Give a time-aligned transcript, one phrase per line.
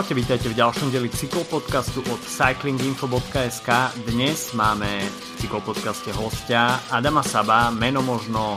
[0.00, 3.68] Čaute, vítajte v ďalšom deli cyklopodcastu od cyclinginfo.sk.
[4.08, 8.56] Dnes máme v cyklopodcaste hostia Adama Saba, meno možno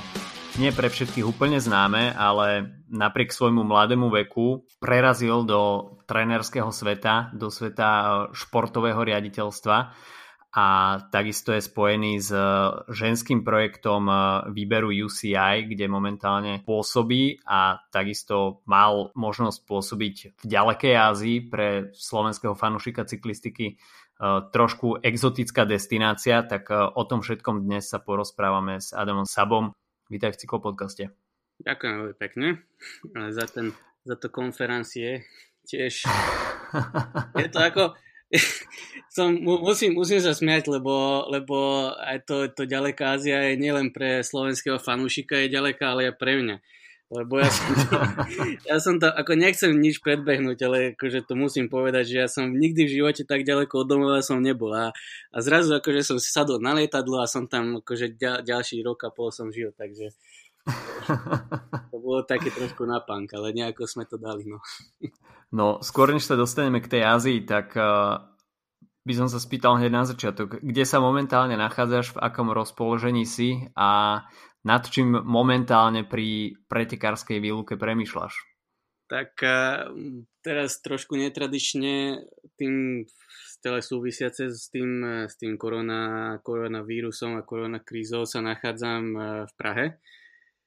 [0.55, 7.51] nie pre všetkých úplne známe, ale napriek svojmu mladému veku prerazil do trénerského sveta, do
[7.51, 9.91] sveta športového riaditeľstva
[10.53, 12.45] a takisto je spojený s eh,
[12.93, 14.17] ženským projektom eh,
[14.53, 22.53] výberu UCI, kde momentálne pôsobí a takisto mal možnosť pôsobiť v ďalekej Ázii pre slovenského
[22.53, 29.25] fanúšika cyklistiky eh, trošku exotická destinácia, tak o tom všetkom dnes sa porozprávame s Adamom
[29.25, 29.73] Sabom.
[30.13, 31.03] Vítaj v cyklopodcaste.
[31.65, 32.47] Ďakujem veľmi pekne
[33.33, 33.73] za, ten,
[34.05, 35.25] za to konferencie.
[35.65, 36.05] Tiež
[37.41, 37.97] je to ako,
[39.15, 44.25] som, musím, musím sa smiať, lebo, lebo aj to, to ďaleká Ázia je nielen pre
[44.25, 46.57] slovenského fanúšika, je ďaleká, ale aj pre mňa.
[47.13, 47.97] Lebo ja som, to,
[48.73, 52.49] ja som to, ako nechcem nič predbehnúť, ale akože to musím povedať, že ja som
[52.49, 54.73] nikdy v živote tak ďaleko od domova som nebol.
[54.73, 54.89] A,
[55.29, 59.05] a zrazu akože som si sadol na lietadlo a som tam akože ďal, ďalší rok
[59.05, 60.09] a pol som žil, takže
[61.91, 64.47] to bolo také trošku napánk, ale nejako sme to dali.
[64.47, 64.63] No.
[65.53, 68.23] No, skôr než sa dostaneme k tej Ázii, tak uh,
[69.03, 73.69] by som sa spýtal hneď na začiatok, kde sa momentálne nachádzaš, v akom rozpoložení si
[73.77, 74.23] a
[74.63, 78.33] nad čím momentálne pri pretekárskej výluke premyšľaš?
[79.11, 79.91] Tak uh,
[80.41, 82.23] teraz trošku netradične
[82.55, 83.05] tým
[83.63, 89.03] celé súvisiace s tým, s tým korona, koronavírusom a koronakrízou sa nachádzam
[89.47, 90.03] v Prahe.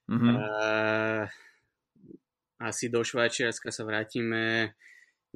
[0.07, 0.35] Mm-hmm.
[0.39, 1.23] Uh,
[2.57, 4.73] asi do Švajčiarska sa vrátime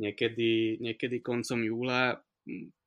[0.02, 2.18] niekedy, niekedy koncom júla.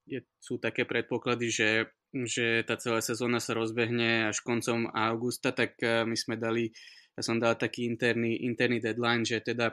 [0.05, 1.71] Je, sú také predpoklady, že,
[2.13, 6.69] že tá celá sezóna sa rozbehne až koncom augusta, tak eh, my sme dali,
[7.15, 9.73] ja som dal taký interný, interný deadline, že teda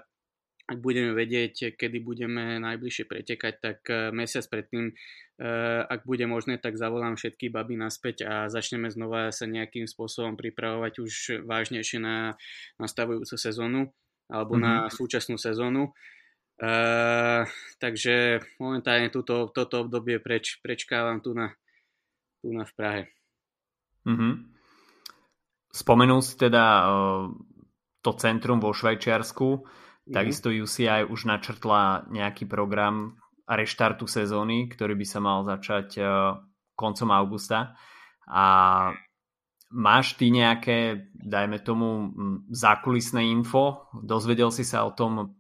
[0.72, 6.56] ak budeme vedieť, kedy budeme najbližšie pretekať, tak eh, mesiac predtým, eh, ak bude možné,
[6.56, 12.40] tak zavolám všetky baby naspäť a začneme znova sa nejakým spôsobom pripravovať už vážnejšie na
[12.80, 13.92] nastavujúcu sezónu
[14.32, 14.88] alebo mm-hmm.
[14.88, 15.92] na súčasnú sezónu.
[16.62, 17.50] Uh,
[17.82, 21.58] takže momentálne túto, toto obdobie preč, prečkávam tu na,
[22.38, 23.02] tu na v Prahe.
[24.06, 24.34] Mm-hmm.
[25.74, 27.34] Spomenul si teda uh,
[28.06, 29.66] to centrum vo Švajčiarsku,
[30.12, 30.18] mm-hmm.
[30.20, 33.16] takisto UCI už načrtla nejaký program
[33.48, 36.36] reštartu sezóny, ktorý by sa mal začať uh,
[36.76, 37.80] koncom augusta
[38.28, 38.46] a
[39.72, 42.12] Máš ty nejaké, dajme tomu,
[42.52, 43.88] zákulisné info?
[44.04, 45.40] Dozvedel si sa o tom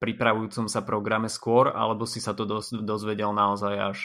[0.00, 2.48] pripravujúcom sa programe skôr, alebo si sa to
[2.80, 3.98] dozvedel naozaj až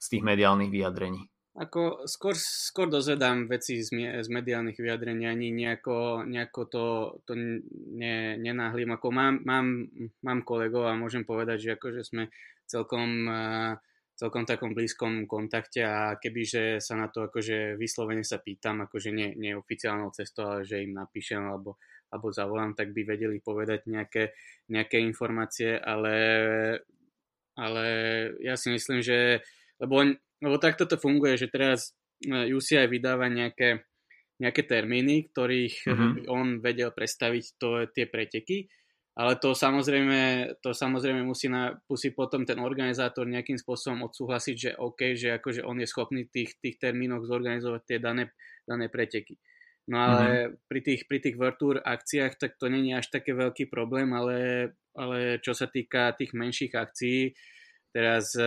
[0.00, 1.28] z tých mediálnych vyjadrení?
[1.58, 3.90] Ako skôr, skôr dozvedám veci z,
[4.22, 6.84] z mediálnych vyjadrení, ani nejako, nejako to,
[7.26, 8.94] to ne, nenáhlim.
[8.94, 9.90] Ako mám, mám,
[10.22, 12.30] mám kolegov a môžem povedať, že akože sme
[12.70, 13.74] celkom uh,
[14.20, 19.32] celkom takom blízkom kontakte a kebyže sa na to akože vyslovene sa pýtam, akože nie,
[19.40, 21.80] nie oficiálnou cestou, ale že im napíšem alebo,
[22.12, 24.36] alebo zavolám, tak by vedeli povedať nejaké,
[24.68, 26.16] nejaké informácie, ale,
[27.56, 27.84] ale
[28.44, 29.40] ja si myslím, že
[29.80, 30.04] lebo,
[30.40, 33.84] lebo takto to funguje, že teraz e, UCI vydáva nejaké,
[34.40, 36.12] nejaké termíny, ktorých mm-hmm.
[36.32, 38.68] on vedel predstaviť to, tie preteky
[39.20, 44.70] ale to samozrejme, to samozrejme musí, na, musí potom ten organizátor nejakým spôsobom odsúhlasiť, že
[44.80, 48.32] OK, že akože on je schopný tých, tých termínoch zorganizovať tie dané,
[48.64, 49.34] dané preteky.
[49.90, 50.52] No ale mm-hmm.
[50.70, 54.70] pri tých, pri tých World Tour akciách, tak to není až také veľký problém, ale,
[54.96, 57.34] ale čo sa týka tých menších akcií,
[57.92, 58.46] teraz e,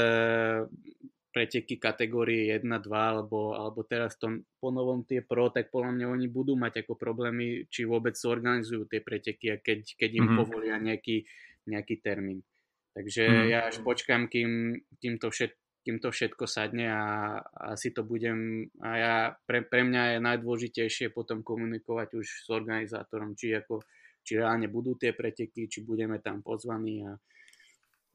[1.34, 6.28] preteky kategórie 1, 2 alebo, alebo teraz to ponovom tie pro, tak podľa mňa oni
[6.30, 10.38] budú mať ako problémy, či vôbec zorganizujú tie preteky a keď, keď im mm-hmm.
[10.38, 11.26] povolia nejaký,
[11.66, 12.46] nejaký termín.
[12.94, 13.50] Takže mm-hmm.
[13.50, 17.42] ja až počkám, kým, kým, to všet, kým to všetko sadne a
[17.74, 19.16] asi to budem, a ja,
[19.50, 23.82] pre, pre mňa je najdôležitejšie potom komunikovať už s organizátorom, či ako
[24.24, 27.18] či reálne budú tie preteky, či budeme tam pozvaní a,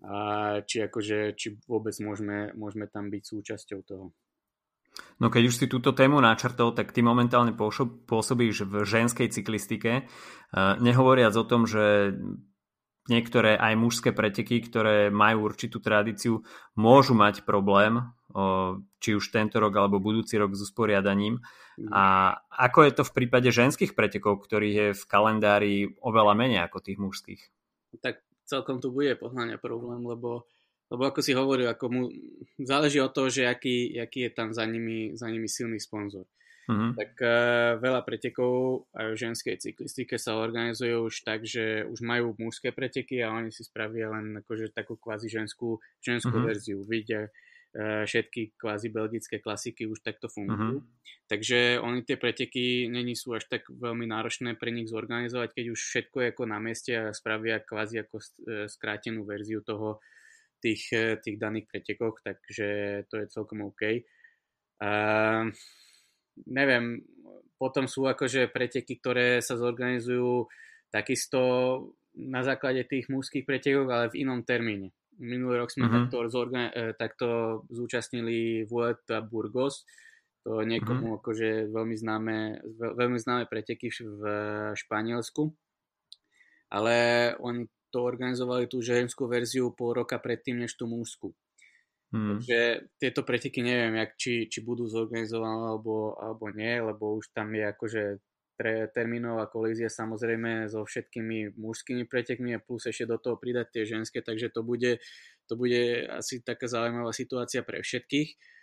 [0.04, 0.16] a
[0.62, 4.14] či, akože, či vôbec môžeme, môžeme tam byť súčasťou toho.
[5.22, 7.54] No keď už si túto tému načrtol, tak ty momentálne
[8.06, 10.10] pôsobíš v ženskej cyklistike,
[10.54, 12.14] nehovoriac o tom, že
[13.08, 16.42] niektoré aj mužské preteky, ktoré majú určitú tradíciu,
[16.76, 18.04] môžu mať problém,
[19.00, 21.40] či už tento rok alebo budúci rok s usporiadaním.
[21.80, 21.88] Mm.
[21.94, 25.74] A ako je to v prípade ženských pretekov, ktorých je v kalendári
[26.04, 27.42] oveľa menej ako tých mužských?
[28.04, 30.48] Tak celkom tu bude pohľadňa problém, lebo,
[30.88, 32.02] lebo ako si hovoril, ako mu,
[32.56, 36.24] záleží od toho, že aký, aký je tam za nimi, za nimi silný sponzor.
[36.68, 36.92] uh-huh.
[36.96, 42.36] tak uh, veľa pretekov aj v ženskej cyklistike sa organizujú už tak, že už majú
[42.36, 46.48] mužské preteky a oni si spravia len akože takú kvázi ženskú, ženskú uh-huh.
[46.48, 46.84] verziu.
[46.84, 47.32] Vidia
[47.76, 50.80] všetky kvázi belgické klasiky už takto fungujú.
[50.80, 51.28] Uh-huh.
[51.28, 55.80] Takže oni tie preteky není sú až tak veľmi náročné pre nich zorganizovať, keď už
[55.80, 58.24] všetko je ako na mieste a spravia kvázi ako e,
[58.72, 60.00] skrátenú verziu toho
[60.64, 62.66] tých, e, tých daných pretekoch, takže
[63.12, 63.82] to je celkom OK.
[64.78, 65.50] Uh,
[66.46, 67.02] neviem,
[67.58, 70.46] potom sú akože preteky, ktoré sa zorganizujú
[70.88, 71.40] takisto
[72.14, 74.94] na základe tých mužských pretekov, ale v inom termíne.
[75.18, 76.06] Minulý rok sme uh-huh.
[76.06, 77.28] takto, zorgan- e, takto
[77.68, 79.82] zúčastnili Vuelta Burgos,
[80.46, 81.18] to niekomu uh-huh.
[81.20, 82.36] akože veľmi známe,
[82.78, 84.22] veľmi známe preteky v
[84.78, 85.50] Španielsku,
[86.70, 86.94] ale
[87.42, 91.32] oni to organizovali tú ženskú verziu pol roka predtým, než tú mužskú.
[92.08, 92.40] Hmm.
[92.40, 97.52] Takže tieto preteky neviem, jak, či, či budú zorganizované alebo, alebo nie, lebo už tam
[97.52, 98.02] je akože
[98.58, 103.84] tre, termínová kolízia samozrejme so všetkými mužskými pretekmi a plus ešte do toho pridať tie
[103.86, 104.98] ženské, takže to bude,
[105.46, 108.58] to bude asi taká zaujímavá situácia pre všetkých.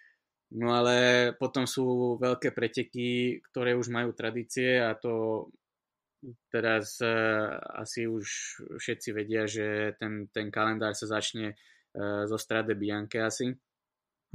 [0.59, 5.47] No ale potom sú veľké preteky, ktoré už majú tradície a to
[6.51, 8.25] teraz uh, asi už
[8.77, 11.55] všetci vedia, že ten, ten kalendár sa začne
[11.95, 13.55] Eh, zo Strade Bianche asi.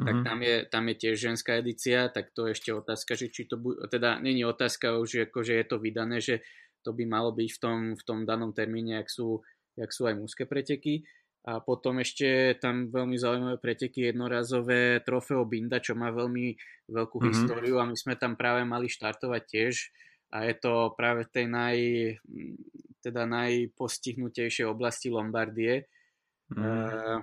[0.01, 0.09] Mm-hmm.
[0.09, 0.25] Tak mhm.
[0.25, 3.61] tam je, tam je tiež ženská edícia, tak to je ešte otázka, že či to
[3.61, 6.41] bude, teda není otázka už, ako, že je to vydané, že
[6.81, 9.45] to by malo byť v tom, v tom danom termíne, ak sú,
[9.77, 11.05] jak sú aj mužské preteky.
[11.41, 16.57] A potom ešte tam veľmi zaujímavé preteky jednorazové Trofeo Binda, čo má veľmi
[16.89, 17.33] veľkú mm-hmm.
[17.33, 19.75] históriu a my sme tam práve mali štartovať tiež
[20.37, 21.77] a je to práve v tej naj,
[23.01, 25.89] teda najpostihnutejšej oblasti Lombardie.
[26.53, 26.61] Mm.
[26.61, 27.21] Uh,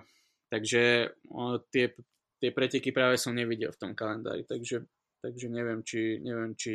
[0.48, 1.92] Takže o, tie,
[2.38, 4.86] tie preteky práve som nevidel v tom kalendári, takže,
[5.22, 6.74] takže neviem, či, neviem či,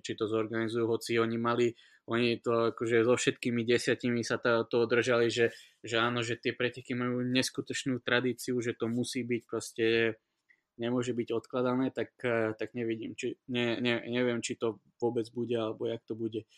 [0.00, 1.68] či to zorganizujú, hoci oni mali,
[2.08, 5.52] oni to akože so všetkými desiatimi sa to, to držali, že,
[5.84, 10.16] že áno, že tie preteky majú neskutočnú tradíciu, že to musí byť proste
[10.80, 12.16] nemôže byť odkladané, tak,
[12.56, 16.48] tak nevidím, či, ne, ne, neviem, či to vôbec bude, alebo jak to bude.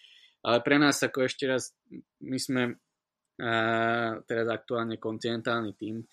[0.45, 1.75] Ale pre nás, ako ešte raz,
[2.23, 6.05] my sme uh, teraz aktuálne kontinentálny tým,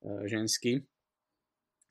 [0.00, 0.80] E, ženský.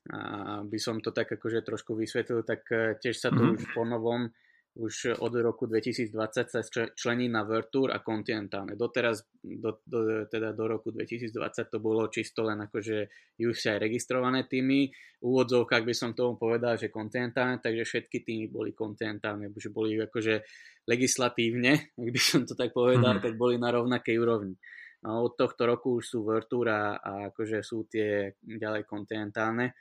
[0.08, 3.56] A by som to tak akože trošku vysvetlil, tak e, tiež sa to mm-hmm.
[3.60, 4.32] už po novom
[4.78, 6.14] už od roku 2020
[6.46, 6.60] sa
[6.94, 8.78] člení na World Tour a kontinentálne.
[8.78, 11.34] Doteraz, do, do, teda do roku 2020
[11.66, 13.10] to bolo čisto len akože
[13.42, 14.86] už aj registrované týmy.
[15.18, 19.98] V úvodzovkách by som tomu povedal, že kontinentálne, takže všetky týmy boli kontinentálne, že boli
[19.98, 20.46] akože
[20.86, 23.26] legislatívne, ak by som to tak povedal, mm-hmm.
[23.26, 24.54] tak boli na rovnakej úrovni.
[25.00, 27.00] Od tohto roku už sú Tour a,
[27.32, 29.72] akože sú tie ďalej kontinentálne.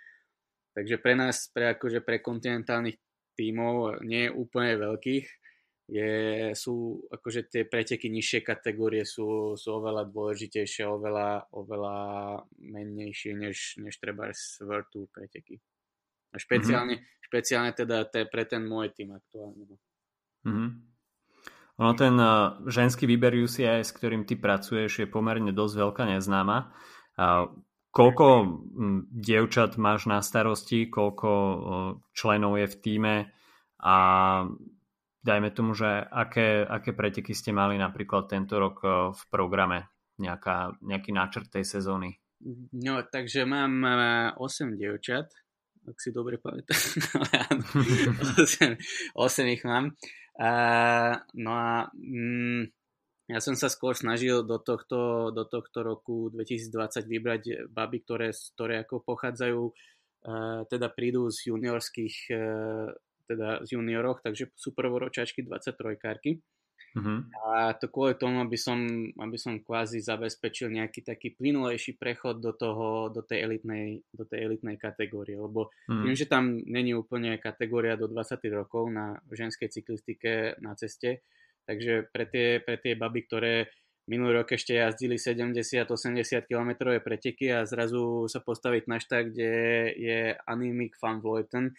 [0.71, 2.95] Takže pre nás, pre, akože pre kontinentálnych
[3.35, 5.27] tímov, nie úplne veľkých,
[5.89, 6.11] je,
[6.53, 11.97] sú akože tie preteky nižšie kategórie sú, sú oveľa dôležitejšie, oveľa, oveľa
[12.61, 14.29] mennejšie než, než treba
[14.93, 15.57] Tour preteky.
[16.29, 17.25] A špeciálne, mm-hmm.
[17.25, 19.65] špeciálne teda te, pre ten môj tým aktuálne.
[20.45, 20.69] Mm-hmm.
[21.79, 22.31] Ono ten eh,
[22.67, 26.75] ženský výber UCI, s ktorým ty pracuješ, je pomerne dosť veľká neznáma.
[27.89, 28.25] Koľko
[29.09, 31.57] dievčat máš na starosti, koľko eh,
[32.13, 33.15] členov je v týme
[33.79, 33.97] a
[35.23, 39.89] dajme tomu, že aké, aké preteky ste mali napríklad tento rok eh, v programe,
[40.21, 42.19] nejaká, nejaký náčrt tej sezóny?
[42.71, 43.83] No, takže mám
[44.39, 45.27] 8 dievčat,
[45.83, 46.77] ak si dobre pamätám.
[48.39, 48.79] 8,
[49.17, 49.97] 8 ich mám.
[50.39, 52.71] Uh, no a mm,
[53.27, 58.87] ja som sa skôr snažil do tohto, do tohto roku 2020 vybrať baby, ktoré, ktoré
[58.87, 62.87] ako pochádzajú, uh, teda prídu z juniorských, uh,
[63.27, 66.39] teda z junioroch, takže sú prvoročačky 23 karky.
[66.97, 67.21] Uh-huh.
[67.53, 68.81] A to kvôli tomu, aby som,
[69.19, 74.49] aby som kvázi zabezpečil nejaký taký plynulejší prechod do, toho, do, tej, elitnej, do tej
[74.49, 76.03] elitnej kategórie, lebo uh-huh.
[76.03, 81.21] viem, že tam není úplne kategória do 20 rokov na ženskej cyklistike na ceste,
[81.69, 83.53] takže pre tie, pre tie baby, ktoré
[84.09, 89.53] minulý rok ešte jazdili 70-80 km preteky a zrazu sa postaviť na štát, kde
[89.93, 90.19] je
[90.49, 91.77] Animic van Vleuten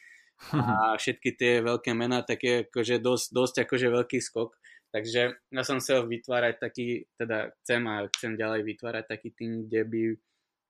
[0.55, 4.57] a všetky tie veľké mená, tak je akože dosť, dosť akože veľký skok.
[4.91, 9.81] Takže ja som chcel vytvárať taký, teda chcem a chcem ďalej vytvárať taký tým, kde
[9.87, 10.03] by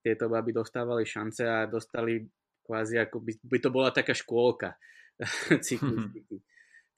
[0.05, 2.29] tieto baby dostávali šance a dostali
[2.65, 4.77] kvázi ako by, by to bola taká škôlka
[5.67, 6.45] cyklistiky.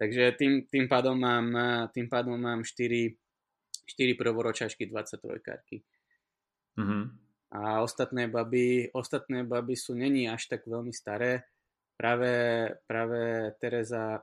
[0.02, 1.46] Takže tým, tým, pádom mám,
[1.94, 3.14] tým pádom mám 4,
[3.86, 5.78] 4 prvoročačky 23 karky.
[6.74, 7.02] Mm-hmm.
[7.52, 11.46] A ostatné baby, ostatné baby sú není až tak veľmi staré.
[11.94, 12.32] Práve,
[12.88, 14.18] práve Teresa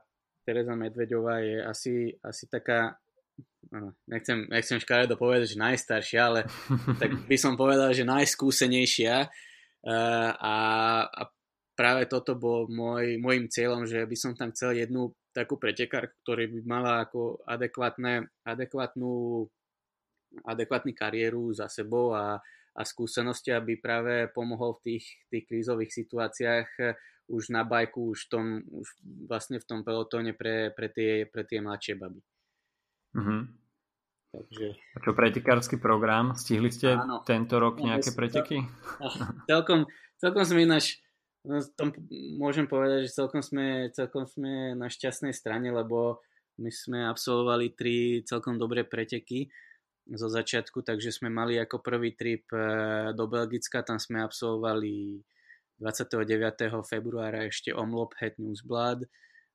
[0.50, 2.98] Teresa Medvedová je asi, asi taká,
[4.10, 6.40] nechcem, nechcem škaredo povedať, že najstaršia, ale
[6.98, 9.30] tak by som povedal, že najskúsenejšia.
[9.80, 10.56] Uh, a,
[11.06, 11.22] a
[11.78, 16.50] práve toto bol môj, môjim cieľom, že by som tam chcel jednu takú pretekár, ktorý
[16.50, 19.46] by mala ako adekvátne, adekvátnu,
[20.42, 22.42] adekvátnu kariéru za sebou a,
[22.74, 26.92] a skúsenosti, aby práve pomohol v tých, tých krízových situáciách eh,
[27.30, 28.90] už na bajku, už, tom, už
[29.30, 32.20] vlastne v tom pelotóne pre, pre, tie, pre tie mladšie baby.
[33.14, 33.40] Mm-hmm.
[34.30, 34.66] Takže...
[34.74, 36.34] A čo pretekársky program?
[36.34, 37.22] Stihli ste Áno.
[37.22, 38.62] tento rok nejaké preteky?
[39.50, 39.86] celkom,
[40.18, 41.02] celkom sme ináč
[41.40, 41.88] No, tom
[42.36, 46.20] môžem povedať, že celkom sme, celkom sme na šťastnej strane, lebo
[46.60, 49.48] my sme absolvovali tri celkom dobré preteky
[50.04, 52.60] zo začiatku, takže sme mali ako prvý trip e,
[53.16, 55.24] do Belgicka, tam sme absolvovali
[55.80, 56.84] 29.
[56.84, 59.04] februára ešte Omlop Het Newsblad.
[59.04, 59.08] E,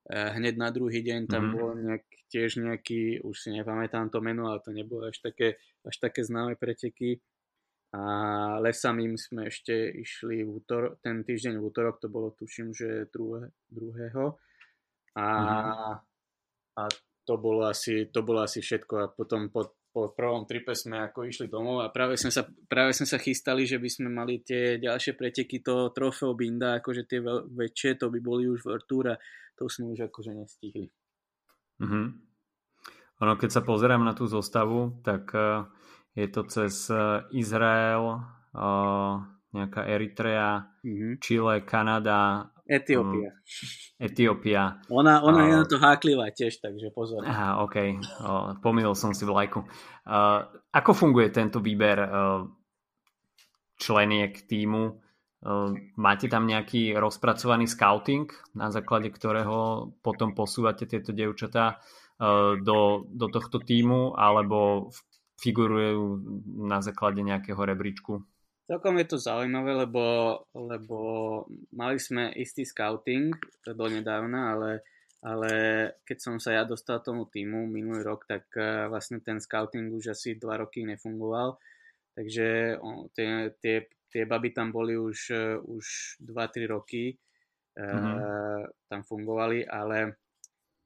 [0.09, 1.55] hneď na druhý deň tam mm-hmm.
[1.55, 5.95] bol nejak, tiež nejaký, už si nepamätám to meno, ale to nebolo až také, až
[6.01, 7.21] také známe preteky
[7.95, 8.01] a
[8.59, 13.55] lesami sme ešte išli v útor- ten týždeň v útorok, to bolo tuším, že druhé,
[13.71, 14.35] druhého.
[15.15, 15.95] A, mm.
[16.75, 16.83] a
[17.23, 18.93] to, bolo asi, to bolo asi všetko.
[18.99, 22.91] A potom po, po prvom tripe sme ako išli domov a práve sme, sa, práve
[22.91, 27.23] sme sa chystali, že by sme mali tie ďalšie preteky, to trofeo Binda, akože tie
[27.55, 29.15] väčšie, to by boli už v Artúra,
[29.55, 30.91] to sme už akože nestihli.
[31.79, 32.05] Mm-hmm.
[33.23, 35.63] Ono, keď sa pozerám na tú zostavu, tak uh
[36.15, 38.19] je to cez e, Izrael, e,
[39.51, 41.19] nejaká Eritrea, mm-hmm.
[41.19, 43.29] Chile, Kanada, Etiópia.
[43.29, 44.61] Um, Etiópia.
[44.89, 47.21] Ona, ona uh, je na to háklivá tiež, takže pozor.
[47.21, 47.77] Aha, OK.
[47.77, 49.61] Uh, pomýlil som si vlajku.
[50.05, 52.41] Uh, ako funguje tento výber uh,
[53.77, 54.97] členiek týmu?
[55.45, 58.25] Uh, máte tam nejaký rozpracovaný scouting,
[58.57, 64.89] na základe ktorého potom posúvate tieto dievčatá uh, do, do tohto týmu, alebo
[65.37, 66.17] figurujú
[66.65, 68.25] na základe nejakého rebríčku?
[68.65, 70.03] Celkom je to zaujímavé, lebo,
[70.57, 70.97] lebo
[71.69, 73.29] mali sme istý scouting
[73.61, 74.71] do nedávna, ale,
[75.21, 75.51] ale
[76.01, 80.17] keď som sa ja dostal tomu týmu minulý rok, tak eh, vlastne ten scouting už
[80.17, 81.61] asi dva roky nefungoval.
[82.15, 82.79] Takže
[83.13, 83.27] tie,
[83.59, 83.75] tie,
[84.09, 87.13] tie baby tam boli už, eh, už 2-3 roky,
[87.77, 88.15] mm-hmm.
[88.17, 88.25] e,
[88.87, 90.15] tam fungovali, ale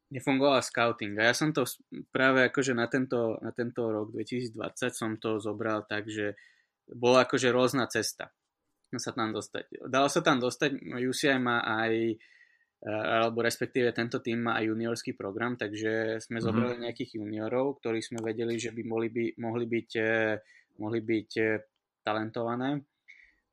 [0.09, 1.21] nefungoval scouting.
[1.21, 1.63] A ja som to
[2.09, 6.33] práve akože na tento, na tento rok 2020 som to zobral tak, že
[6.95, 8.33] bola akože rôzna cesta
[8.97, 9.85] sa tam dostať.
[9.85, 15.13] Dalo sa tam dostať, UCI má aj e, alebo respektíve tento tým má aj juniorský
[15.13, 16.41] program, takže sme mm-hmm.
[16.41, 20.13] zobrali nejakých juniorov, ktorí sme vedeli, že by mohli, by, mohli byť, e,
[20.81, 21.45] mohli byť e,
[22.01, 22.81] talentované.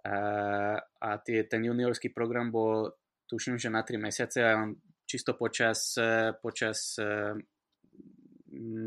[0.06, 2.94] A tie, ten juniorský program bol
[3.26, 5.98] tuším, že na 3 mesiace a on čisto počas,
[6.38, 6.94] počas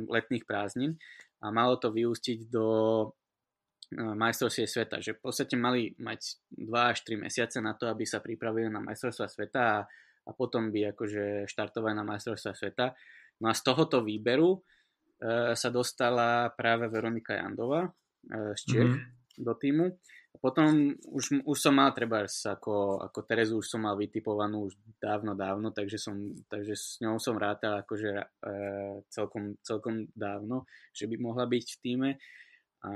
[0.07, 0.95] letných prázdnin
[1.43, 2.67] a malo to vyústiť do
[3.95, 8.21] majstrovstie sveta, že v podstate mali mať 2 až 3 mesiace na to, aby sa
[8.21, 9.77] pripravili na majstrovstva sveta a,
[10.25, 12.93] a potom by akože štartovali na majstrovstva sveta.
[13.41, 14.59] No a z tohoto výberu e,
[15.57, 17.89] sa dostala práve Veronika Jandova e,
[18.53, 19.41] z Čech mm-hmm.
[19.41, 19.85] do týmu
[20.37, 25.35] potom už, už som mal treba ako, ako Terezu už som mal vytipovanú už dávno,
[25.35, 26.15] dávno, takže, som,
[26.47, 28.25] takže s ňou som rátal akože e,
[29.11, 32.09] celkom, celkom dávno, že by mohla byť v týme.
[32.79, 32.93] A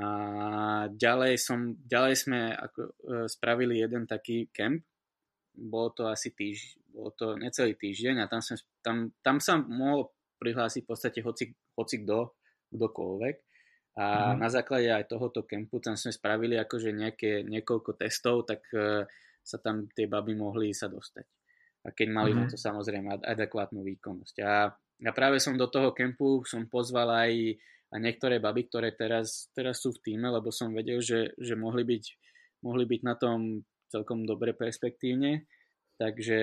[0.88, 2.92] ďalej, som, ďalej sme ako, e,
[3.28, 4.80] spravili jeden taký kemp,
[5.54, 10.10] bolo to asi týž, bolo to necelý týždeň a tam, som, tam, tam sa mohol
[10.40, 12.32] prihlásiť v podstate hoci, hoci kto,
[12.72, 13.36] kdokoľvek.
[13.94, 14.42] A mm.
[14.42, 19.06] na základe aj tohoto kempu tam sme spravili akože nejaké, niekoľko testov, tak uh,
[19.46, 21.28] sa tam tie baby mohli sa dostať.
[21.86, 22.38] A keď mali mm.
[22.40, 24.36] na to samozrejme adekvátnu výkonnosť.
[24.42, 24.74] A
[25.04, 27.60] ja práve som do toho kempu som pozval aj,
[27.94, 31.86] aj niektoré baby, ktoré teraz, teraz sú v týme, lebo som vedel, že, že mohli,
[31.86, 32.04] byť,
[32.66, 33.62] mohli byť na tom
[33.94, 35.46] celkom dobre perspektívne
[35.98, 36.40] takže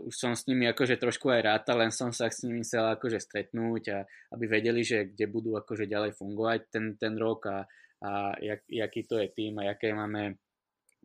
[0.00, 3.20] už som s nimi akože trošku aj rátal, len som sa s nimi chcel akože
[3.20, 3.98] stretnúť a
[4.34, 7.68] aby vedeli, že kde budú akože ďalej fungovať ten, ten rok a,
[8.02, 10.40] a jak, jaký to je tým a aké máme,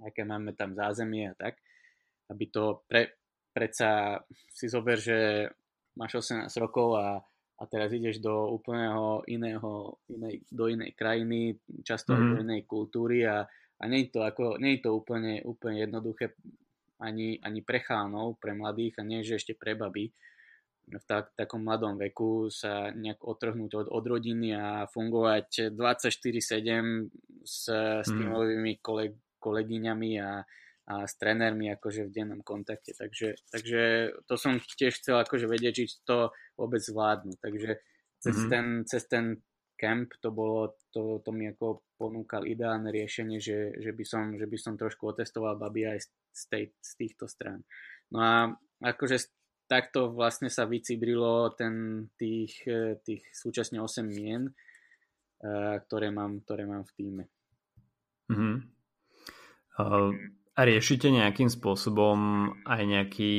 [0.01, 1.59] aké máme tam zázemie a tak.
[2.33, 3.19] Aby to pre,
[3.51, 5.49] predsa si zober, že
[5.99, 7.19] máš 18 rokov a,
[7.59, 12.19] a teraz ideš do úplného iného, inej, do inej krajiny, často mm.
[12.19, 13.43] do inej kultúry a,
[13.79, 16.39] a nie je to, ako, nie je to úplne, úplne jednoduché
[17.03, 20.11] ani, ani pre chánov, pre mladých a nie, že ešte pre baby
[20.89, 27.69] v tak, takom mladom veku sa nejak otrhnúť od, od rodiny a fungovať 24-7 s,
[27.69, 28.17] s mhm.
[28.17, 30.41] tímovými koleg, kolegyňami a,
[30.89, 32.97] a s trénermi akože v dennom kontakte.
[32.97, 33.81] Takže, takže
[34.25, 37.37] to som tiež chcel akože vedieť, či to vôbec zvládnu.
[37.37, 37.77] Takže
[38.17, 38.49] cez, mm-hmm.
[38.49, 39.25] ten, cez ten
[39.77, 44.49] camp to bolo, to, to mi ako ponúkal ideálne riešenie, že, že, by som, že
[44.49, 47.61] by som trošku otestoval baby aj z, tej, z týchto strán.
[48.09, 48.33] No a
[48.81, 49.29] akože
[49.69, 52.65] takto vlastne sa vycibrilo ten, tých,
[53.05, 54.49] tých súčasne 8 mien,
[55.85, 57.23] ktoré mám, ktoré mám v týme.
[58.33, 58.55] Mm-hmm.
[59.79, 60.11] Uh,
[60.65, 62.17] riešite nejakým spôsobom
[62.65, 63.33] aj nejaký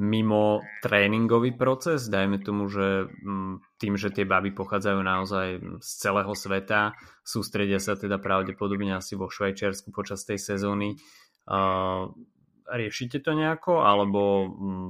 [0.00, 2.08] mimo tréningový proces?
[2.08, 5.48] Dajme tomu, že mm, tým, že tie baby pochádzajú naozaj
[5.84, 10.96] z celého sveta, sústredia sa teda pravdepodobne asi vo Švajčiarsku počas tej sezóny.
[12.70, 14.88] Riešite to nejako, alebo mm,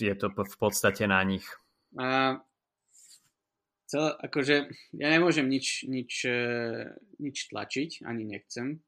[0.00, 1.46] je to v podstate na nich?
[1.98, 2.38] A,
[3.86, 6.42] cel, akože ja nemôžem nič, nič, e,
[7.18, 8.80] nič tlačiť, ani nechcem.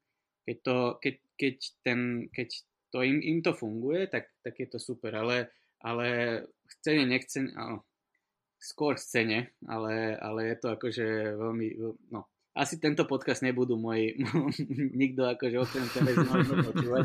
[0.43, 1.57] Keď to, keď, keď,
[1.87, 2.01] ten,
[2.35, 2.49] keď
[2.93, 5.49] to im, im to funguje, tak, tak je to super, ale,
[5.81, 6.07] ale
[6.69, 7.83] chcene, nechcene, no,
[8.61, 11.67] skôr chcene, ale, ale je to akože veľmi,
[12.13, 14.13] no, asi tento podcast nebudú môj,
[15.03, 16.13] nikto akože okrem tebe
[16.69, 17.05] počúvať,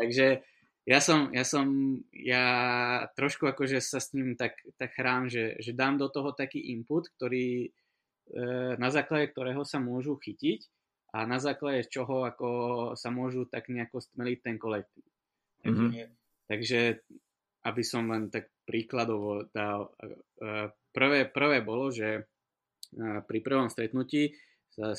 [0.00, 0.40] takže
[0.86, 1.66] ja som, ja som,
[2.14, 2.46] ja
[3.18, 7.10] trošku akože sa s ním tak, tak hrám, že, že dám do toho taký input,
[7.18, 10.62] ktorý, e, na základe ktorého sa môžu chytiť
[11.16, 12.48] a na základe čoho ako
[12.92, 15.08] sa môžu tak nejako stmeliť ten kolektív.
[15.64, 16.12] Takže, mm-hmm.
[16.44, 16.80] takže
[17.64, 22.22] aby som len tak príkladovo dal, e, prvé, prvé bolo, že e,
[23.24, 24.36] pri prvom stretnutí
[24.68, 24.92] sa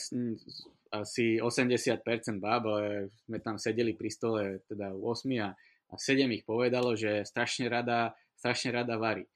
[0.89, 2.01] asi 80%
[2.41, 7.21] báb, ale sme tam sedeli pri stole teda 8 a, a 7 ich povedalo, že
[7.29, 9.29] strašne rada, strašne rada varí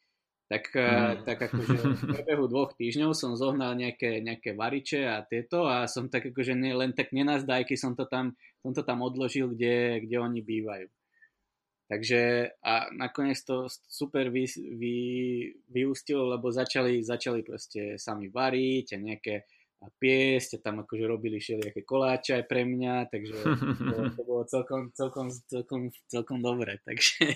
[0.52, 1.24] tak, mm.
[1.24, 6.12] tak akože v priebehu dvoch týždňov som zohnal nejaké, nejaké variče a tieto a som
[6.12, 10.18] tak akože ne, len tak nenazdajky som to tam, som to tam odložil, kde, kde
[10.20, 10.92] oni bývajú.
[11.88, 14.44] Takže a nakoniec to super vy,
[14.76, 14.96] vy,
[15.72, 19.36] vyústilo, lebo začali, začali proste sami variť a nejaké
[19.82, 23.34] a piesť a tam akože robili všelijaké koláče aj pre mňa, takže
[23.82, 26.78] to, to bolo celkom, celkom, celkom, celkom dobre.
[26.86, 27.34] Takže,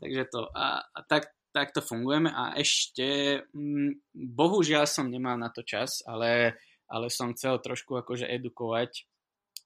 [0.00, 0.48] takže to.
[0.56, 6.60] A, a tak, takto fungujeme a ešte, mm, bohužiaľ som nemal na to čas, ale,
[6.84, 9.08] ale som chcel trošku akože edukovať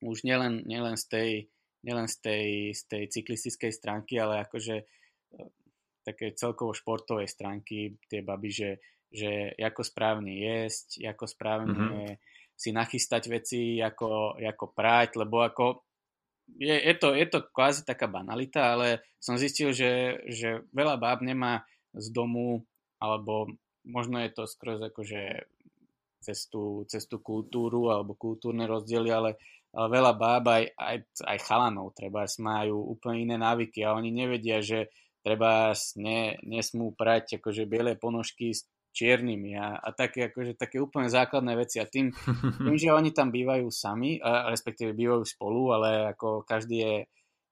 [0.07, 1.31] už nielen, nielen z tej,
[1.83, 4.85] nielen z tej, z tej cyklistickej stránky, ale akože e,
[6.07, 8.71] také celkovo športovej stránky tie baby, že,
[9.11, 12.15] že ako správne jesť, ako správne mm-hmm.
[12.55, 15.91] si nachystať veci, ako, ako prať, lebo ako
[16.59, 21.23] je, je, to, je to kvázi taká banalita, ale som zistil, že, že veľa báb
[21.23, 21.63] nemá
[21.95, 22.63] z domu,
[23.01, 23.49] alebo
[23.87, 25.49] možno je to skôr akože
[26.21, 29.41] cez tú, cez tú kultúru alebo kultúrne rozdiely, ale,
[29.73, 34.61] ale veľa báb aj, aj, aj chalanov treba majú úplne iné návyky a oni nevedia,
[34.61, 34.93] že
[35.25, 41.07] treba ne, nesmú prať akože biele ponožky s čiernymi a, a také, akože, také úplne
[41.09, 41.79] základné veci.
[41.79, 42.11] A tým,
[42.67, 46.95] tým, že oni tam bývajú sami, respektíve bývajú spolu, ale ako každý je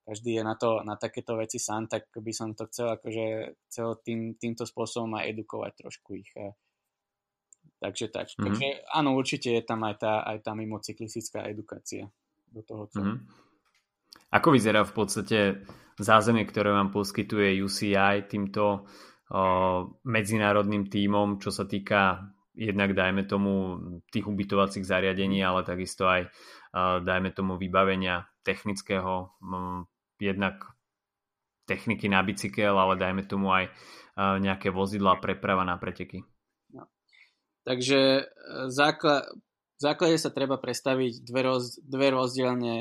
[0.08, 4.00] každý je na, to, na takéto veci sám, tak by som to chcel akože chcel
[4.00, 6.32] tým, týmto spôsobom aj edukovať trošku ich.
[7.76, 8.32] Takže tak.
[8.32, 8.44] Mm-hmm.
[8.48, 12.08] Takže áno, určite je tam aj tá, aj tá mimocyklistická edukácia
[12.48, 12.88] do toho.
[12.88, 13.18] Mm-hmm.
[14.32, 15.38] Ako vyzerá v podstate
[16.00, 18.76] zázemie, ktoré vám poskytuje UCI týmto o,
[20.08, 23.78] medzinárodným tímom, čo sa týka jednak dajme tomu
[24.10, 26.26] tých ubytovacích zariadení, ale takisto aj
[27.06, 29.30] dajme tomu vybavenia technického
[30.20, 30.66] jednak
[31.68, 33.68] techniky na bicykel, ale dajme tomu aj
[34.18, 36.26] nejaké vozidla, preprava na preteky.
[36.74, 36.90] No.
[37.62, 38.22] Takže e,
[38.66, 39.30] základ,
[39.78, 42.76] v základe sa treba predstaviť dve, roz, dve rozdielne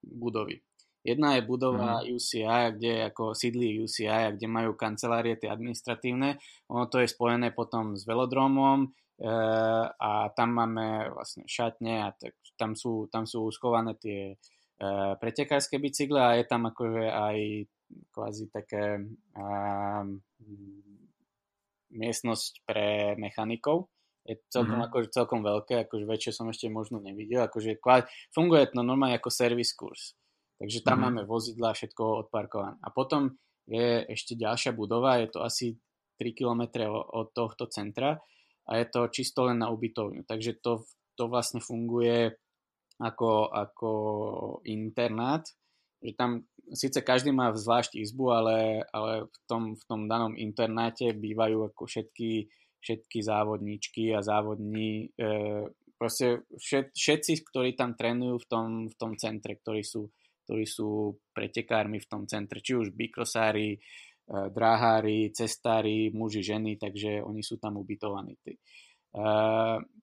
[0.00, 0.64] budovy.
[1.04, 2.16] Jedna je budova mm.
[2.16, 6.40] UCI, kde ako sídli UCI, kde majú kancelárie tie administratívne.
[6.72, 8.88] Ono to je spojené potom s velodromom e,
[9.92, 14.40] a tam máme vlastne šatne a tak, tam, sú, tam sú uskované tie
[15.18, 17.38] pretekárske bicykle a je tam akože aj
[18.14, 19.02] kvázi také
[19.34, 20.22] um,
[21.90, 23.90] miestnosť pre mechanikov.
[24.28, 24.88] Je celkom, mm-hmm.
[24.92, 27.48] akože celkom veľké, akože väčšie som ešte možno nevidel.
[27.48, 30.14] Akože kvázi, funguje to normálne ako service kurs.
[30.60, 31.14] Takže tam mm-hmm.
[31.16, 32.76] máme vozidla, všetko odparkované.
[32.84, 35.66] A potom je ešte ďalšia budova, je to asi
[36.20, 36.62] 3 km
[36.92, 38.18] od tohto centra
[38.68, 40.28] a je to čisto len na ubytovňu.
[40.28, 40.84] Takže to,
[41.16, 42.36] to vlastne funguje
[42.98, 43.90] ako, ako
[44.66, 45.46] internát,
[46.02, 48.58] že tam síce každý má zvlášť izbu, ale,
[48.94, 52.50] ale v, tom, v tom danom internáte bývajú ako všetky,
[52.82, 55.66] všetky závodníčky a závodní, e,
[55.98, 60.10] proste všet, všetci, ktorí tam trénujú v tom, v tom centre, ktorí sú
[60.48, 63.76] ktorí sú pretekármi v tom centre, či už bikrosári,
[64.28, 68.36] dráhári, cestári, muži, ženy, takže oni sú tam ubytovaní.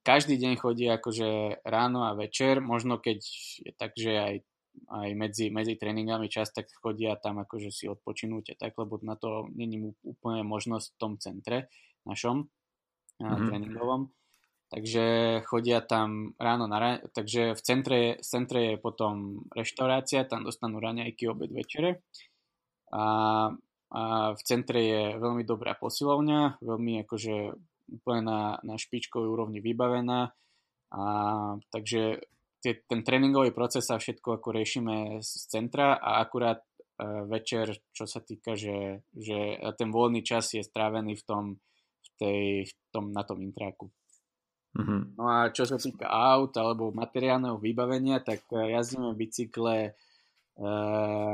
[0.05, 3.19] Každý deň chodí akože ráno a večer, možno keď
[3.61, 4.35] je tak, že aj
[4.91, 9.15] aj medzi, medzi tréningami čas, tak chodia tam akože si odpočinúť a tak, lebo na
[9.15, 11.71] to není úplne možnosť v tom centre
[12.03, 12.51] našom
[13.19, 13.47] mm-hmm.
[13.49, 14.11] tréningovom.
[14.65, 15.05] Takže
[15.45, 20.81] chodia tam ráno na ráne, takže v centre, v centre je potom reštaurácia, tam dostanú
[20.81, 22.01] raňajky, obed, večere.
[22.89, 23.03] A,
[23.93, 24.01] a
[24.33, 27.35] v centre je veľmi dobrá posilovňa, veľmi akože
[27.89, 30.33] úplne na, na špičkovej úrovni vybavená.
[30.95, 31.03] A,
[31.69, 32.23] takže
[32.65, 38.09] tie, ten tréningový proces sa všetko ako riešime z centra a akurát uh, večer, čo
[38.09, 41.43] sa týka, že, že ten voľný čas je strávený v tom,
[42.01, 43.93] v tej, v tom na tom intráku.
[44.75, 45.01] Mm-hmm.
[45.15, 49.93] No a čo sa týka aut alebo materiálneho vybavenia, tak uh, jazdíme bicykle
[50.57, 51.33] uh,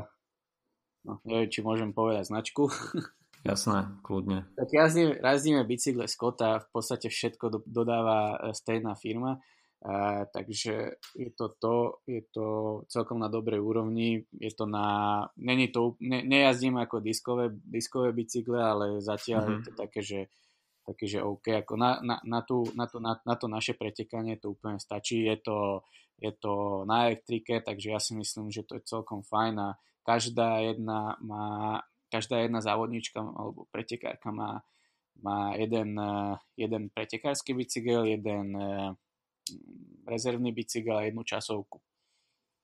[1.06, 2.68] no, neviem, či môžem povedať značku.
[3.42, 4.46] Jasné, kľudne.
[4.54, 9.42] Tak jazdíme, jazdíme bicykle Scotta, v podstate všetko do, dodáva stejná firma.
[9.82, 12.46] A, takže je to to, je to
[12.86, 18.62] celkom na dobrej úrovni, je to na, není to, ne, nejazdím ako diskové, diskové bicykle,
[18.62, 19.58] ale zatiaľ mm-hmm.
[19.58, 20.20] je to také, že
[20.86, 24.38] také, že OK, ako na, na, na, tú, na, to, na, na to naše pretekanie
[24.38, 25.58] to úplne stačí, je to,
[26.22, 29.70] je to na elektrike, takže ja si myslím, že to je celkom fajn a
[30.02, 34.60] každá jedna má, každá jedna závodnička alebo pretekárka má,
[35.24, 35.96] má jeden,
[36.60, 38.52] jeden pretekársky bicykel, jeden
[40.04, 41.80] rezervný bicykel a jednu časovku.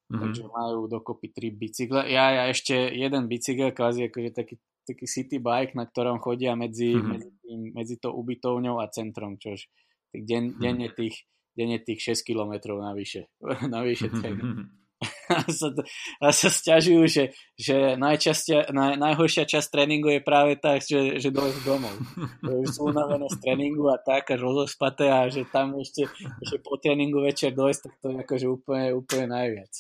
[0.08, 0.22] Mm-hmm.
[0.24, 2.08] Takže majú dokopy tri bicykle.
[2.08, 4.56] Ja, ja ešte jeden bicykel, kvázi akože taký,
[4.88, 7.12] taký city bike, na ktorom chodia medzi, mm-hmm.
[7.12, 9.68] medzi, tým, medzi to ubytovňou a centrom, čož
[10.16, 10.64] den, mm-hmm.
[10.64, 11.28] denne, tých,
[11.60, 13.28] denne tých 6 km navyše.
[13.76, 14.64] navyše mm-hmm
[15.60, 15.70] sa,
[16.18, 21.30] a sa stiažujú, že, že najčastia, naj, najhoršia časť tréningu je práve tak, že, že
[21.30, 21.94] dojsť domov.
[22.42, 26.10] Že sú unavené z tréningu a tak, až rozospaté a že tam ešte,
[26.42, 29.74] ešte po tréningu večer dojsť, tak to je akože úplne, úplne najviac.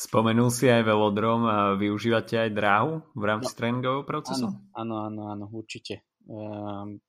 [0.00, 4.48] Spomenul si aj velodrom a využívate aj dráhu v rámci no, tréningového procesu?
[4.72, 6.08] Áno, áno, áno, určite.
[6.24, 7.04] Ehm,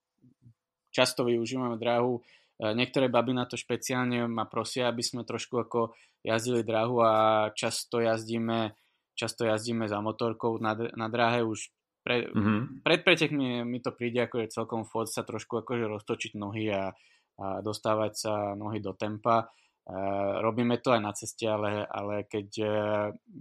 [0.91, 2.19] často využívame dráhu
[2.61, 7.13] niektoré baby na to špeciálne ma prosia, aby sme trošku ako jazdili dráhu a
[7.57, 8.77] často jazdíme,
[9.17, 12.81] často jazdíme za motorkou na, na dráhe už pre, mm-hmm.
[12.81, 16.89] pred pretekmi mi to príde ako je celkom fot sa trošku akože roztočiť nohy a,
[17.37, 19.45] a dostávať sa nohy do tempa.
[19.85, 19.93] E,
[20.41, 22.77] robíme to aj na ceste, ale, ale keď, e,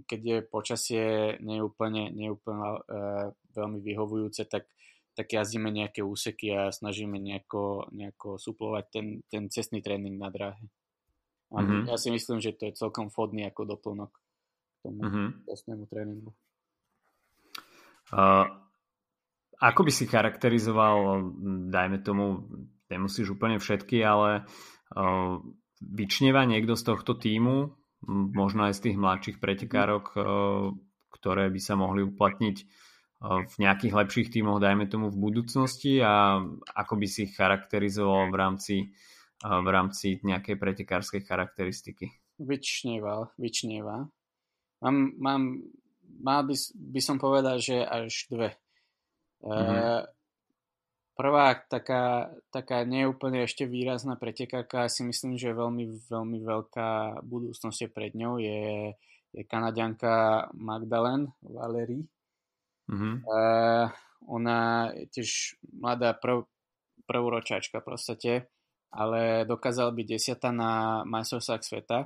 [0.05, 1.05] keď je počasie
[1.41, 2.79] neúplne, neúplne e,
[3.57, 4.69] veľmi vyhovujúce, tak
[5.21, 10.65] tak jazdíme nejaké úseky a snažíme nejako, nejako suplovať ten, ten cestný tréning na dráhe.
[11.53, 11.93] A mm-hmm.
[11.93, 15.27] ja si myslím, že to je celkom fodný ako doplnok k tomu mm-hmm.
[15.45, 16.33] cestnému tréningu.
[18.09, 18.49] Uh,
[19.61, 21.21] ako by si charakterizoval,
[21.69, 22.49] dajme tomu,
[22.89, 24.49] nemusíš úplne všetky, ale
[24.97, 25.37] uh,
[25.85, 27.77] vyčneva niekto z tohto týmu,
[28.09, 30.23] možno aj z tých mladších pretekárok, uh,
[31.13, 32.57] ktoré by sa mohli uplatniť
[33.21, 36.41] v nejakých lepších tímoch, dajme tomu v budúcnosti a
[36.73, 38.75] ako by si ich charakterizoval v rámci,
[39.45, 42.09] v rámci nejakej pretekárskej charakteristiky?
[42.41, 44.09] Vyčnieva, vyčnieva.
[44.81, 45.41] Mám, mám,
[46.17, 48.57] mal by, by som povedal, že až dve.
[49.45, 50.09] Mm-hmm.
[51.13, 57.89] Prvá taká, taká neúplne ešte výrazná pretekárka, si myslím, že veľmi, veľmi veľká budúcnosť je
[57.93, 58.97] pred ňou, je,
[59.29, 62.09] je kanadianka Magdalene Valery
[62.91, 63.13] Mm-hmm.
[63.23, 63.87] Uh,
[64.27, 66.45] ona je tiež mladá prv,
[67.07, 68.31] prvoročáčka v podstate,
[68.91, 71.99] ale dokázala byť desiata na majstrovstvách sveta.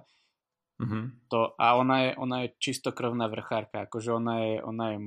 [0.76, 1.04] Mm-hmm.
[1.34, 4.98] To, a ona je, ona je čistokrvná vrchárka, akože ona je, ona je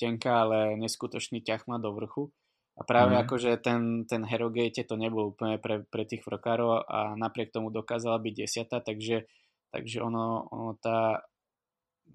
[0.00, 2.32] tenká, ale neskutočný ťah má do vrchu.
[2.80, 3.26] A práve mm-hmm.
[3.28, 8.16] akože ten, ten Herogate to nebol úplne pre, pre tých vrchárov a napriek tomu dokázala
[8.16, 9.28] byť desiata, takže,
[9.68, 11.28] takže ono, ono tá,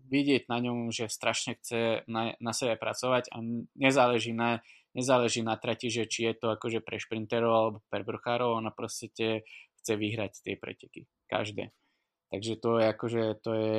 [0.09, 3.41] vidieť na ňom, že strašne chce na, na sebe pracovať a
[3.75, 4.61] nezáleží na,
[4.93, 9.11] nezáleží na trati, že či je to akože pre šprinterov alebo pre brchárov, ona proste
[9.81, 11.09] chce vyhrať tie preteky.
[11.27, 11.73] Každé.
[12.29, 13.77] Takže to je akože, to je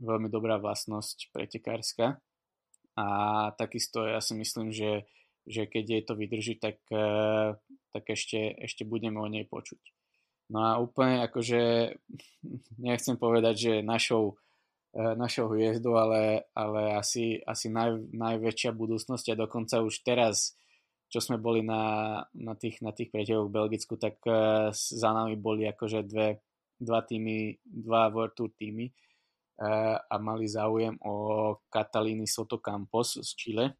[0.00, 2.20] veľmi dobrá vlastnosť pretekárska
[2.96, 3.06] a
[3.56, 5.08] takisto ja si myslím, že,
[5.44, 7.56] že keď jej to vydrží, tak, eh,
[7.92, 9.80] tak ešte, ešte budeme o nej počuť.
[10.46, 11.60] No a úplne akože
[12.86, 14.45] nechcem povedať, že našou E,
[14.96, 20.56] našou hviezdou, ale, ale asi, asi naj, najväčšia budúcnosť a dokonca už teraz,
[21.12, 25.36] čo sme boli na, na tých, na tých pretekoch v Belgicku, tak uh, za nami
[25.36, 26.40] boli akože dve,
[26.80, 28.88] dva týmy, dva World Tour týmy
[29.56, 31.14] a mali záujem o
[31.72, 33.72] Katalíny Soto Campos z Chile,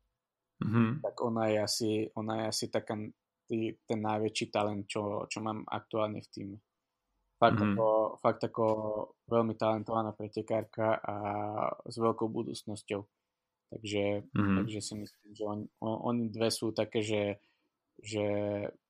[0.65, 1.05] mm-hmm.
[1.05, 2.97] tak ona je asi, ona je asi taká
[3.45, 6.57] tý, ten najväčší talent, čo, čo mám aktuálne v týme.
[7.37, 7.77] Fakt, mm-hmm.
[7.77, 7.89] ako,
[8.25, 8.65] fakt ako
[9.29, 11.17] veľmi talentovaná pretekárka a
[11.85, 13.05] s veľkou budúcnosťou.
[13.77, 14.57] Takže, mm-hmm.
[14.63, 17.37] takže si myslím, že on, on, oni dve sú také, že,
[18.01, 18.25] že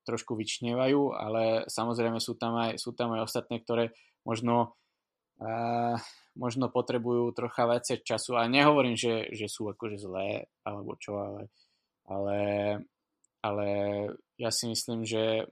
[0.07, 3.91] trošku vyčnievajú, ale samozrejme sú tam aj, sú tam aj ostatné, ktoré
[4.23, 4.79] možno
[5.43, 5.99] uh,
[6.37, 8.37] možno potrebujú trocha viacej času.
[8.37, 11.43] A nehovorím, že, že sú akože zlé, alebo čo, ale,
[12.05, 12.39] ale,
[13.41, 13.69] ale
[14.37, 15.49] ja si myslím, že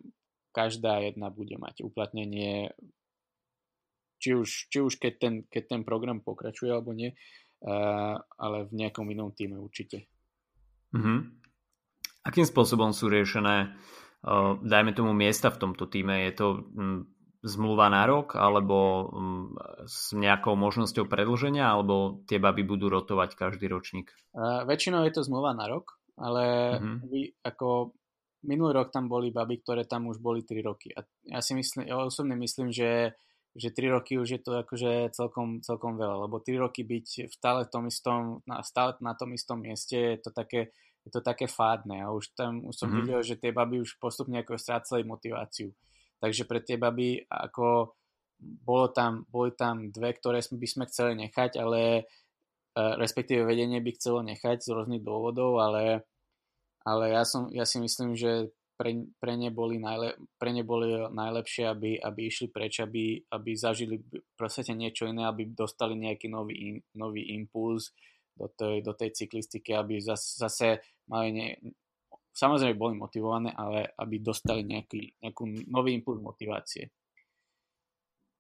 [0.55, 2.71] každá jedna bude mať uplatnenie,
[4.23, 8.73] či už, či už keď, ten, keď ten program pokračuje alebo nie, uh, ale v
[8.79, 10.07] nejakom inom týme určite.
[10.95, 11.19] Mm-hmm.
[12.25, 16.25] Akým spôsobom sú riešené, uh, dajme tomu, miesta v tomto týme?
[16.31, 17.11] Je to um,
[17.45, 18.77] zmluva na rok, alebo
[19.13, 19.53] um,
[19.85, 24.15] s nejakou možnosťou predlženia, alebo tie baby budú rotovať každý ročník?
[24.33, 26.97] Uh, väčšinou je to zmluva na rok, ale uh-huh.
[27.11, 27.93] vy, ako
[28.45, 30.93] minulý rok tam boli baby, ktoré tam už boli 3 roky.
[30.93, 33.17] A ja si myslím, ja osobne myslím, že,
[33.57, 37.67] že 3 roky už je to akože celkom, celkom veľa, lebo 3 roky byť stále
[37.67, 40.71] v tom istom, na, stále na tom istom mieste je to také,
[41.03, 43.01] je to také fádne a už tam už som uh-huh.
[43.03, 45.73] videl, že tie baby už postupne ako strácali motiváciu.
[46.21, 47.97] Takže pre tie baby ako
[48.41, 52.03] bolo tam, boli tam dve, ktoré by sme chceli nechať, ale e,
[52.75, 56.05] respektíve vedenie by chcelo nechať z rôznych dôvodov, ale,
[56.85, 60.93] ale ja, som, ja si myslím, že pre, pre, ne boli najle, pre ne boli
[60.93, 64.03] najlepšie, aby, aby išli preč, aby, aby zažili
[64.37, 67.95] proste niečo iné, aby dostali nejaký nový, nový impuls
[68.35, 70.67] do tej, do tej cyklistiky, aby zase, zase
[71.07, 71.47] mali ne,
[72.35, 76.91] samozrejme boli motivované, ale aby dostali nejaký, nejakú nový impuls motivácie.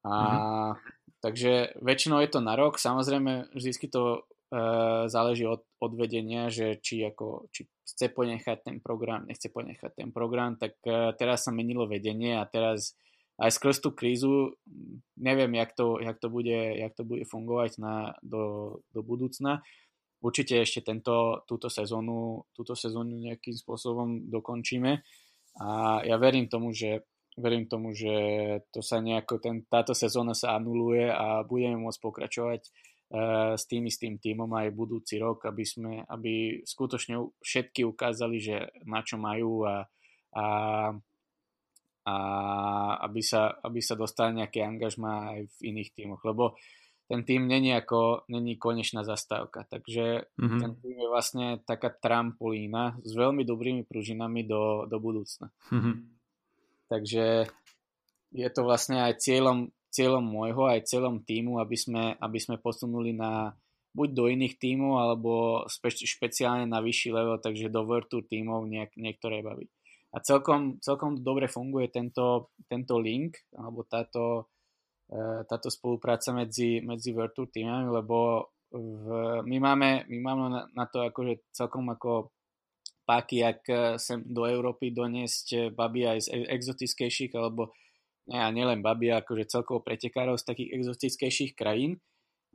[0.05, 0.73] A, mm-hmm.
[1.25, 4.29] Takže väčšinou je to na rok, samozrejme vždy to
[5.11, 10.11] záleží od, od vedenia, že či, ako, či chce ponechať ten program, nechce ponechať ten
[10.15, 12.95] program, tak e, teraz sa menilo vedenie a teraz
[13.39, 14.55] aj skrz tú krízu
[15.19, 19.63] neviem, jak to, jak to, bude, jak to bude fungovať na, do, do budúcna.
[20.23, 25.03] Určite ešte tento, túto sezónu, túto sezónu nejakým spôsobom dokončíme.
[25.61, 28.15] A ja verím tomu, že verím tomu, že
[28.71, 32.71] to sa nejako, ten, táto sezóna sa anuluje a budeme môcť pokračovať
[33.55, 38.57] s tým istým týmom aj budúci rok, aby sme, aby skutočne všetky ukázali, že
[38.89, 39.87] na čo majú a,
[40.35, 40.47] a,
[42.05, 42.15] a
[43.05, 46.59] aby, sa, aby sa dostali nejaké angažma aj v iných týmoch, lebo
[47.05, 49.69] ten tým není ako, není konečná zastávka.
[49.69, 50.61] Takže mm-hmm.
[50.61, 55.53] ten tým je vlastne taká trampolína s veľmi dobrými pružinami do, do budúcna.
[55.69, 55.95] Mm-hmm.
[56.89, 57.25] Takže
[58.35, 63.15] je to vlastne aj cieľom, cieľom môjho, aj celom týmu, aby sme, aby sme posunuli
[63.15, 63.55] na
[63.95, 65.31] buď do iných tímov, alebo
[65.71, 69.71] špeciálne na vyšší level, takže do World Tour tímov niek, niektoré baví.
[70.11, 74.51] A celkom, celkom dobre funguje tento, tento link, alebo táto,
[75.05, 79.07] E, táto spolupráca medzi, medzi Virtu týmami, lebo v,
[79.45, 82.33] my, máme, my máme na, na to akože celkom ako
[83.05, 83.61] páky, ak
[84.01, 87.77] sem do Európy doniesť baby aj z exotickejších, alebo
[88.33, 92.01] a nielen baby, akože celkovo pretekárov z takých exotickejších krajín.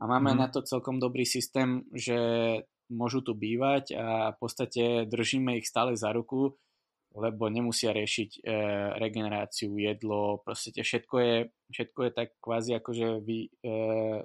[0.00, 0.38] A máme mm.
[0.38, 2.16] na to celkom dobrý systém, že
[2.90, 6.58] môžu tu bývať a v podstate držíme ich stále za ruku
[7.10, 8.40] lebo nemusia riešiť e,
[9.02, 11.36] regeneráciu, jedlo, proste všetko je,
[11.74, 13.70] všetko je tak kvázi akože vy, e,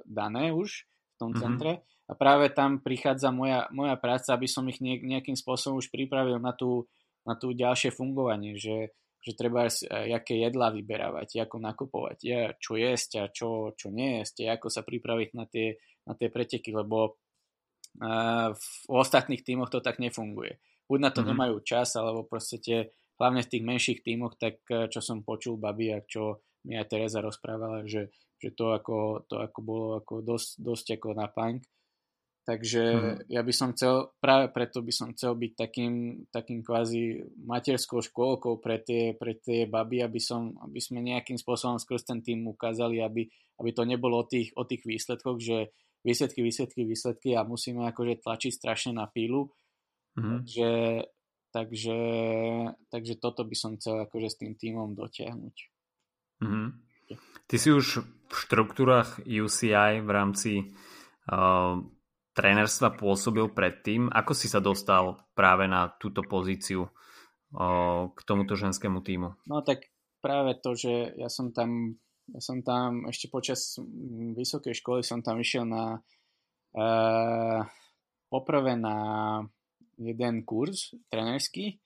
[0.06, 1.42] dané už v tom mm-hmm.
[1.42, 1.72] centre
[2.06, 6.38] a práve tam prichádza moja, moja práca, aby som ich ne, nejakým spôsobom už pripravil
[6.38, 6.86] na tú,
[7.26, 8.94] na tú ďalšie fungovanie, že,
[9.26, 9.74] že treba e,
[10.14, 15.30] aké jedlá vyberávať, ako nakupovať, ja, čo jesť a čo, čo nejesť, ako sa pripraviť
[15.34, 17.12] na tie, na tie preteky, lebo e,
[18.54, 21.30] v, ostatných tímoch to tak nefunguje buď na to mm-hmm.
[21.34, 25.90] nemajú čas, alebo proste tie, hlavne v tých menších tímoch, tak čo som počul babi
[25.90, 28.10] a čo mi aj Teresa rozprávala, že,
[28.42, 31.62] že to, ako, to ako bolo ako dosť, dosť ako na punk.
[32.46, 33.16] Takže mm.
[33.26, 35.94] ja by som chcel, práve preto by som chcel byť takým,
[36.30, 41.82] takým kvázi materskou škôlkou pre tie, pre tie baby, aby, som, aby sme nejakým spôsobom
[41.82, 43.26] skrz ten tým ukázali, aby,
[43.58, 45.74] aby to nebolo o tých, o tých výsledkoch, že
[46.06, 49.50] výsledky, výsledky, výsledky a musíme akože tlačiť strašne na pílu,
[50.16, 50.32] Mm-hmm.
[50.32, 50.72] Takže,
[51.52, 52.00] takže,
[52.88, 55.56] takže toto by som chcel akože s tým týmom dotiahnuť.
[56.40, 56.68] Mm-hmm.
[57.46, 60.52] Ty si už v štruktúrach UCI v rámci
[61.30, 61.84] uh,
[62.36, 64.12] trénerstva pôsobil predtým.
[64.12, 66.92] Ako si sa dostal práve na túto pozíciu
[68.12, 69.40] k tomuto ženskému týmu?
[69.48, 69.88] No tak
[70.20, 71.96] práve to, že ja som tam
[72.26, 73.78] Ja som tam ešte počas
[74.34, 76.02] vysokej školy som tam išiel na
[76.74, 77.62] uh,
[78.34, 78.98] poprvé na
[80.02, 81.78] jeden kurz trenerský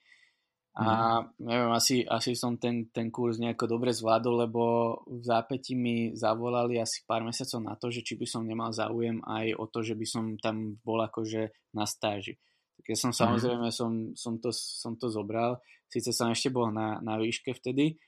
[0.80, 4.64] a neviem, asi, asi som ten, ten kurz nejako dobre zvládol, lebo
[5.12, 9.20] v zápäti mi zavolali asi pár mesiacov na to, že či by som nemal záujem
[9.28, 12.40] aj o to, že by som tam bol akože na stáži.
[12.80, 13.20] Tak ja som mhm.
[13.20, 15.60] samozrejme som, som, to, som to zobral.
[15.92, 18.00] Sice som ešte bol na, na výške vtedy,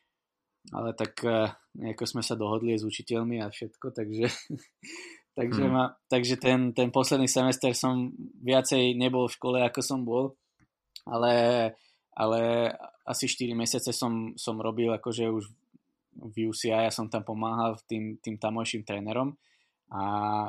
[0.71, 4.31] ale tak uh, nejako sme sa dohodli s učiteľmi a všetko, takže,
[5.39, 5.71] takže, mm.
[5.75, 10.39] ma, takže ten, ten posledný semester som viacej nebol v škole, ako som bol,
[11.03, 11.33] ale
[12.15, 12.71] ale
[13.07, 15.43] asi 4 mesiace som, som robil akože už
[16.11, 19.31] v UCI, ja som tam pomáhal tým, tým tamojším trénerom
[19.91, 20.01] a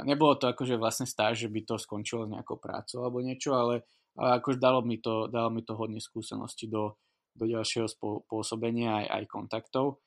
[0.06, 3.86] nebolo to akože vlastne stáž, že by to skončilo s nejakou prácou alebo niečo, ale,
[4.14, 6.94] ale akože dalo mi to, dalo mi to hodne skúsenosti do,
[7.34, 7.90] do ďalšieho
[8.30, 10.02] pôsobenia aj, aj kontaktov.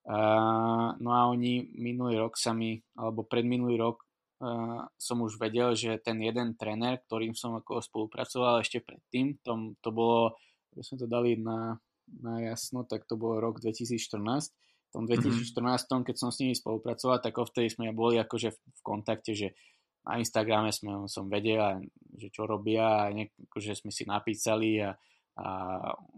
[0.00, 4.02] Uh, no a oni minulý rok sa mi, alebo predminulý rok
[4.42, 9.78] uh, som už vedel, že ten jeden tréner, ktorým som ako spolupracoval ešte predtým, tom,
[9.78, 10.34] to bolo
[10.70, 11.78] keby sme to dali na,
[12.18, 14.54] na jasno, tak to bol rok 2014.
[14.90, 16.02] V tom 2014, mm-hmm.
[16.02, 19.54] keď som s nimi spolupracoval, tak vtedy sme boli akože v, v kontakte, že
[20.02, 24.96] na Instagrame sme, som vedel, že čo robia, a niek- akože sme si napísali a,
[25.38, 25.46] a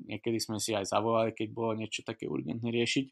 [0.07, 3.07] niekedy sme si aj zavolali, keď bolo niečo také urgentné riešiť.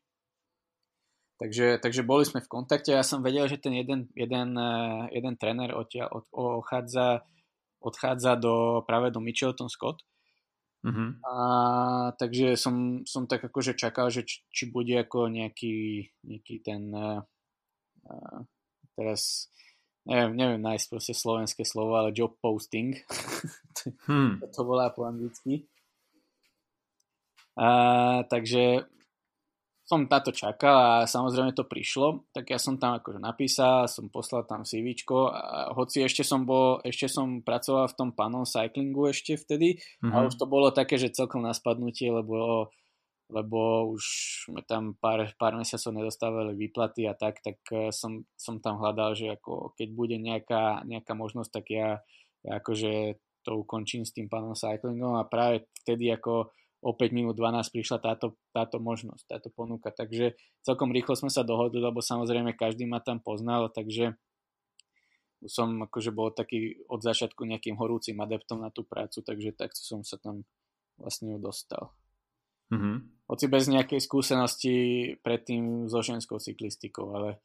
[1.40, 5.08] Takže, takže boli sme v kontakte a ja som vedel, že ten jeden, jeden, eh,
[5.16, 7.24] jeden tréner odtiaľ od, odchádza,
[7.80, 10.04] odchádza do, práve do Mitchelton Scott
[10.80, 11.12] Uh-huh.
[11.28, 11.34] A,
[12.16, 17.20] takže som, som tak akože čakal, že či, či bude ako nejaký, nejaký ten uh,
[18.08, 18.40] uh,
[18.96, 19.52] teraz
[20.08, 22.96] neviem, neviem nájsť proste slovenské slovo, ale job posting.
[24.08, 24.40] hmm.
[24.52, 25.68] to volá po anglicky.
[27.60, 28.88] A, takže
[29.90, 34.06] som na to čakal a samozrejme to prišlo, tak ja som tam akože napísal, som
[34.06, 39.10] poslal tam CV, a hoci ešte som bol, ešte som pracoval v tom panon cyclingu
[39.10, 40.14] ešte vtedy mm-hmm.
[40.14, 40.26] a mhm.
[40.30, 42.70] už to bolo také, že celkom na spadnutie, lebo,
[43.34, 44.04] lebo už
[44.46, 49.18] sme tam pár, pár mesiacov nedostávali výplaty a tak, tak eh, som, som tam hľadal,
[49.18, 51.98] že ako keď bude nejaká, nejaká možnosť, tak ja,
[52.46, 57.36] ja akože to ukončím s tým panon cyclingom a práve vtedy ako o 5 minút
[57.36, 59.92] 12 prišla táto, táto možnosť, táto ponuka.
[59.92, 60.32] Takže
[60.64, 64.16] celkom rýchlo sme sa dohodli, lebo samozrejme každý ma tam poznal, takže
[65.48, 70.04] som akože bol taký od začiatku nejakým horúcim adeptom na tú prácu, takže tak som
[70.04, 70.44] sa tam
[71.00, 71.96] vlastne dostal.
[72.68, 72.96] Mm-hmm.
[73.28, 74.74] Hoci bez nejakej skúsenosti
[75.24, 77.40] predtým so ženskou cyklistikou, ale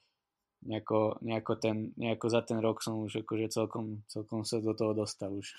[0.65, 4.91] nejako, nejako, ten, nejako za ten rok som už akože celkom, celkom sa do toho
[4.91, 5.55] dostal už.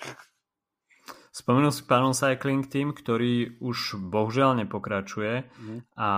[1.31, 5.45] Spomenul si Panon Cycling Team, ktorý už bohužiaľ nepokračuje.
[5.45, 5.79] Mm.
[5.99, 6.09] A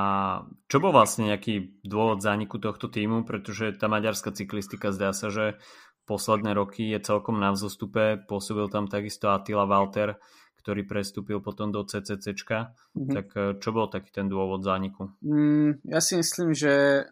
[0.71, 3.27] čo bol vlastne nejaký dôvod zániku tohto týmu?
[3.27, 5.59] Pretože tá maďarská cyklistika zdá sa, že
[6.09, 8.17] posledné roky je celkom na vzostupe.
[8.25, 10.17] Pôsobil tam takisto Attila Walter,
[10.59, 12.73] ktorý prestúpil potom do CCCčka.
[12.97, 13.13] Mm-hmm.
[13.13, 13.27] Tak
[13.61, 15.13] čo bol taký ten dôvod zániku?
[15.21, 17.05] Mm, ja si myslím, že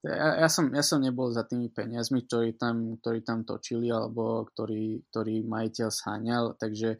[0.00, 4.48] ja, ja, som, ja som nebol za tými peniazmi, ktorí tam, ktorí tam točili alebo
[4.48, 6.96] ktorý, ktorý majiteľ sháňal, takže,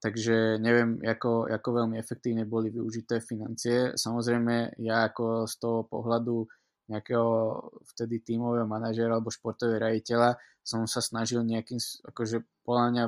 [0.00, 3.92] takže neviem, ako, ako veľmi efektívne boli využité financie.
[3.92, 6.48] Samozrejme, ja ako z toho pohľadu
[6.90, 7.60] nejakého
[7.94, 13.04] vtedy tímového manažera alebo športového rejiteľa som sa snažil nejakým, akože podľa mňa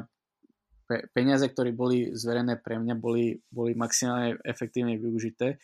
[1.16, 5.56] peniaze, ktoré boli zverené pre mňa, boli, boli maximálne efektívne využité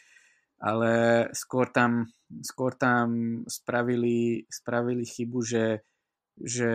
[0.58, 0.92] ale
[1.34, 2.10] skôr tam,
[2.42, 5.86] skôr tam spravili, spravili chybu, že,
[6.34, 6.70] že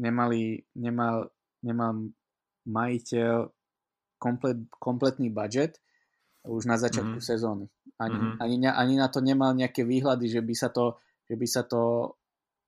[0.00, 1.28] nemali, nemal,
[1.60, 2.08] nemal
[2.64, 3.48] majiteľ
[4.16, 5.80] komplet, kompletný budget
[6.48, 7.32] už na začiatku mm-hmm.
[7.34, 7.68] sezóny.
[8.00, 8.40] Ani, mm-hmm.
[8.40, 10.96] ani, ani na to nemal nejaké výhľady, že by sa to,
[11.28, 12.14] že by sa to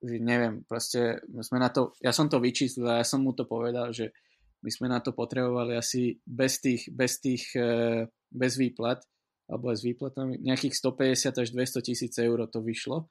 [0.01, 3.45] že neviem, proste sme na to, ja som to vyčíslil a ja som mu to
[3.45, 4.17] povedal, že
[4.65, 9.05] my sme na to potrebovali asi bez tých, bez tých, eh, bez výplat
[9.51, 13.11] alebo aj s výplatami, nejakých 150 až 200 tisíc eur to vyšlo.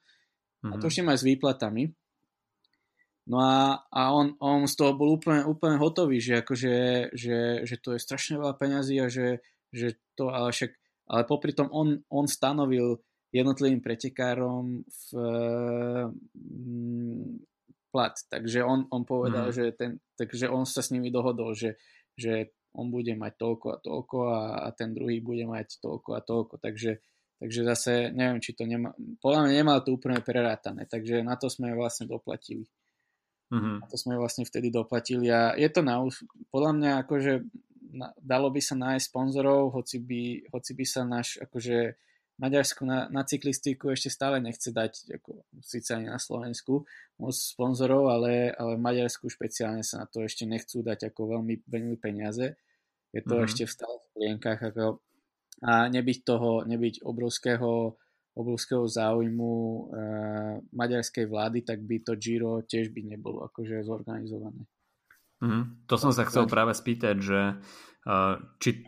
[0.64, 0.72] Mm-hmm.
[0.72, 0.90] A to mhm.
[0.90, 1.84] ešte aj s výplatami.
[3.30, 6.74] No a, a on, on z toho bol úplne, úplne hotový, že, akože,
[7.14, 10.72] že, že to je strašne veľa peňazí a že, že to, ale však,
[11.06, 12.98] ale popri tom on, on stanovil
[13.30, 15.08] jednotlivým pretekárom v,
[16.34, 17.38] mm,
[17.94, 18.14] plat.
[18.18, 19.54] Takže on, on povedal, mm.
[19.54, 21.78] že, ten, takže on sa s nimi dohodol, že,
[22.18, 26.20] že on bude mať toľko a toľko a, a ten druhý bude mať toľko a
[26.22, 26.54] toľko.
[26.62, 27.02] Takže,
[27.42, 31.50] takže zase neviem, či to nemá, podľa mňa nemal to úplne prerátané, takže na to
[31.50, 32.66] sme vlastne doplatili.
[33.50, 33.76] Mm-hmm.
[33.82, 35.98] Na to sme vlastne vtedy doplatili a je to na
[36.54, 37.32] podľa mňa akože
[37.90, 41.98] na, dalo by sa nájsť sponzorov, hoci by, hoci by sa náš akože
[42.40, 46.88] Maďarsko na, na cyklistiku ešte stále nechce dať, ako, síce ani na Slovensku,
[47.20, 51.68] moc sponzorov, ale, ale v Maďarsku špeciálne sa na to ešte nechcú dať ako veľmi,
[51.68, 52.56] veľmi peniaze.
[53.12, 53.46] Je to mm-hmm.
[53.46, 54.60] ešte v stále v plienkach.
[54.72, 55.04] Ako,
[55.60, 58.00] a nebyť toho, nebyť obrovského,
[58.32, 59.80] obrovského záujmu e,
[60.72, 64.64] maďarskej vlády, tak by to Giro tiež by nebolo akože zorganizované.
[65.44, 67.40] Mm, to som sa chcel práve spýtať, že
[68.04, 68.84] uh, či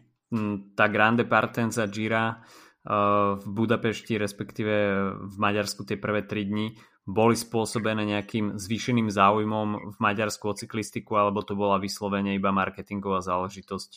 [0.77, 2.41] tá Grande Partenza Gira
[2.83, 4.75] v Budapešti, respektíve
[5.23, 11.19] v Maďarsku tie prvé tri dni boli spôsobené nejakým zvýšeným záujmom v Maďarsku o cyklistiku,
[11.19, 13.91] alebo to bola vyslovene iba marketingová záležitosť?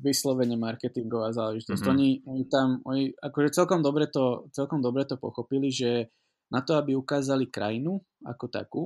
[0.00, 1.80] Vyslovene marketingová záležitosť.
[1.80, 1.96] Mm-hmm.
[1.96, 6.12] Oni, oni tam, oni akože celkom dobre, to, celkom dobre to pochopili, že
[6.52, 8.82] na to, aby ukázali krajinu ako takú,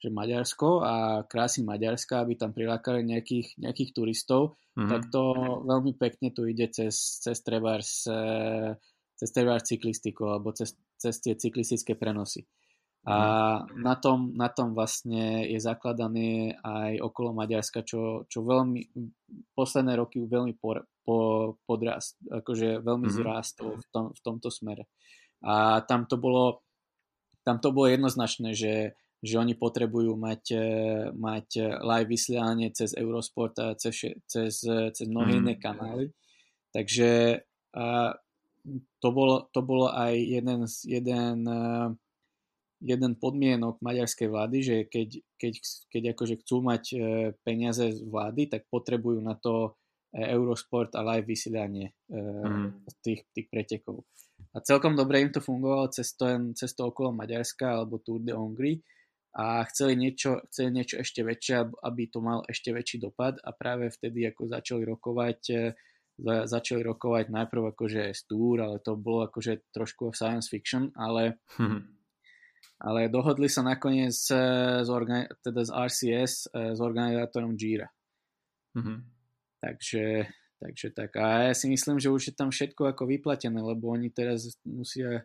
[0.00, 0.94] že Maďarsko a
[1.28, 4.88] krásy Maďarska, aby tam prilákali nejakých, nejakých turistov, mm-hmm.
[4.88, 5.22] tak to
[5.68, 8.08] veľmi pekne tu ide cez, cez trebárs,
[9.14, 12.48] cez trebárs cyklistiku alebo cez, cez tie cyklistické prenosy.
[13.00, 13.16] A
[13.64, 13.80] mhm.
[13.80, 18.92] na tom, na tom vlastne je zakladané aj okolo Maďarska, čo, čo veľmi
[19.56, 21.16] posledné roky veľmi po, po,
[21.64, 23.20] podrast, akože veľmi mm-hmm.
[23.24, 24.84] zrástlo v, tom, v tomto smere.
[25.40, 26.60] A tam to bolo
[27.40, 28.72] tam to bolo jednoznačné, že
[29.20, 30.66] že oni potrebujú mať, e,
[31.12, 31.48] mať
[31.84, 35.40] live vysielanie cez Eurosport a cez, cez, cez mnohé mm.
[35.44, 36.08] iné kanály.
[36.72, 37.42] Takže
[37.76, 38.16] a
[39.00, 41.64] to, bolo, to bolo aj jeden, jeden, e,
[42.80, 45.54] jeden podmienok maďarskej vlády, že keď, keď,
[45.88, 46.96] keď akože chcú mať e,
[47.44, 49.76] peniaze z vlády, tak potrebujú na to
[50.10, 52.82] Eurosport a live vysielanie mm.
[52.98, 54.02] tých, tých pretekov.
[54.50, 56.26] A celkom dobre im to fungovalo cez to,
[56.58, 58.82] cez to okolo Maďarska alebo Tour de Hongrie,
[59.30, 63.86] a chceli niečo, chceli niečo ešte väčšie, aby to mal ešte väčší dopad a práve
[63.94, 65.60] vtedy ako začali rokovať e,
[66.26, 71.80] začali rokovať najprv akože z Tour, ale to bolo akože trošku science fiction, ale hmm.
[72.84, 74.28] ale dohodli sa nakoniec s,
[74.90, 77.88] organi- teda z RCS e, s organizátorom Gira.
[78.74, 79.06] Hmm.
[79.60, 80.26] Takže,
[80.58, 81.16] takže tak.
[81.20, 85.24] A ja si myslím, že už je tam všetko ako vyplatené, lebo oni teraz musia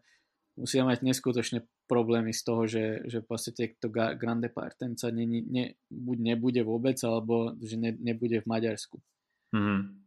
[0.56, 5.66] musia mať neskutočne problémy z toho, že, že v podstate to Grande Partenca ne, ne,
[5.92, 8.98] buď nebude vôbec, alebo že ne, nebude v Maďarsku.
[9.54, 10.06] Mm-hmm.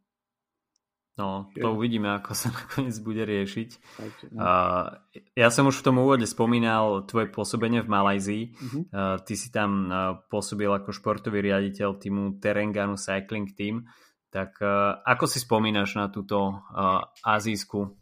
[1.19, 3.71] No, to uvidíme, ako sa nakoniec bude riešiť.
[3.99, 4.39] Takže, no.
[4.39, 4.87] uh,
[5.35, 8.45] ja som už v tom úvode spomínal tvoje pôsobenie v Malajzii.
[8.55, 8.83] Uh-huh.
[8.95, 13.91] Uh, ty si tam uh, pôsobil ako športový riaditeľ týmu Terenganu Cycling Team.
[14.31, 17.99] Tak uh, ako si spomínaš na túto uh, azijskú,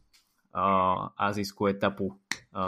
[0.52, 2.20] uh, azijskú etapu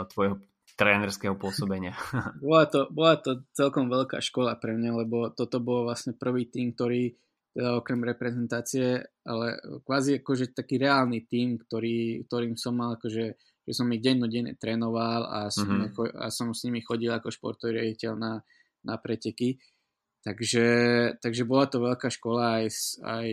[0.09, 0.39] tvojho
[0.77, 1.97] trénerského pôsobenia.
[2.43, 6.71] bola, to, bola to celkom veľká škola pre mňa, lebo toto bol vlastne prvý tým,
[6.71, 7.11] ktorý
[7.49, 9.47] teda okrem reprezentácie, ale
[9.83, 13.25] kvázi akože taký reálny tým, ktorý, ktorým som mal akože,
[13.65, 16.15] že som ich dennodenne trénoval a som, mm-hmm.
[16.15, 18.33] a som s nimi chodil ako športový riaditeľ na,
[18.85, 19.57] na preteky.
[20.19, 20.67] Takže,
[21.23, 22.65] takže bola to veľká škola aj,
[23.01, 23.29] aj,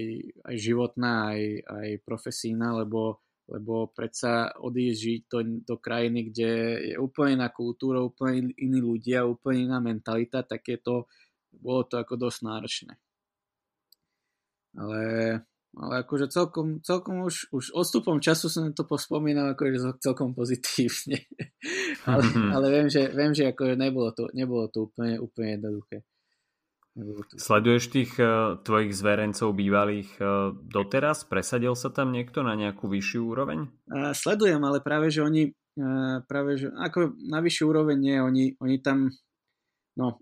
[0.49, 6.51] aj životná, aj, aj profesína, lebo lebo predsa odísť žiť do, do krajiny, kde
[6.93, 11.07] je úplne iná kultúra, úplne iní ľudia, úplne iná mentalita, tak je to,
[11.55, 12.93] bolo to ako dosť náročné.
[14.77, 15.01] Ale,
[15.79, 21.23] ale akože celkom, celkom už, už odstupom času som to pospomínal akože celkom pozitívne.
[22.11, 22.23] ale,
[22.55, 26.03] ale viem, že, viem, že akože nebolo to, nebolo to úplne, úplne jednoduché.
[27.37, 31.29] Sleduješ tých uh, tvojich zverencov bývalých uh, doteraz?
[31.29, 33.69] Presadil sa tam niekto na nejakú vyššiu úroveň?
[34.17, 38.77] Sledujem, ale práve, že oni uh, práve, že ako na vyššiu úroveň nie, oni, oni
[38.81, 39.13] tam
[40.01, 40.21] no,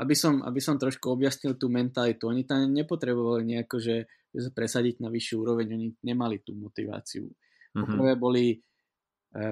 [0.00, 4.50] aby som, aby som trošku objasnil tú mentalitu, oni tam nepotrebovali nejako, že, že sa
[4.52, 7.24] presadiť na vyššiu úroveň, oni nemali tú motiváciu.
[7.28, 7.80] Mm-hmm.
[7.80, 8.46] Poprvé boli,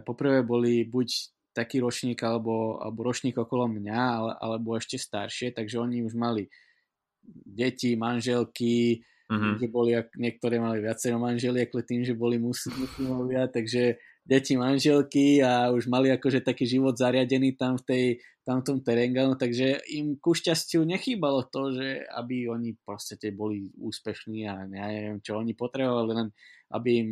[0.05, 1.09] poprvé boli buď
[1.55, 6.51] taký ročník alebo, alebo ročník okolo mňa, ale, alebo ešte staršie, takže oni už mali
[7.25, 9.01] deti, manželky,
[9.31, 9.55] mm-hmm.
[9.63, 15.89] že boli, niektoré mali viacero manželiek, tým, že boli muslimovia, takže deti, manželky a už
[15.89, 18.05] mali akože taký život zariadený tam v tej,
[18.45, 23.73] tam v tom Terenganu, takže im ku šťastiu nechýbalo to, že aby oni proste boli
[23.81, 26.29] úspešní a ja neviem čo, oni potrebovali len,
[26.73, 27.09] aby im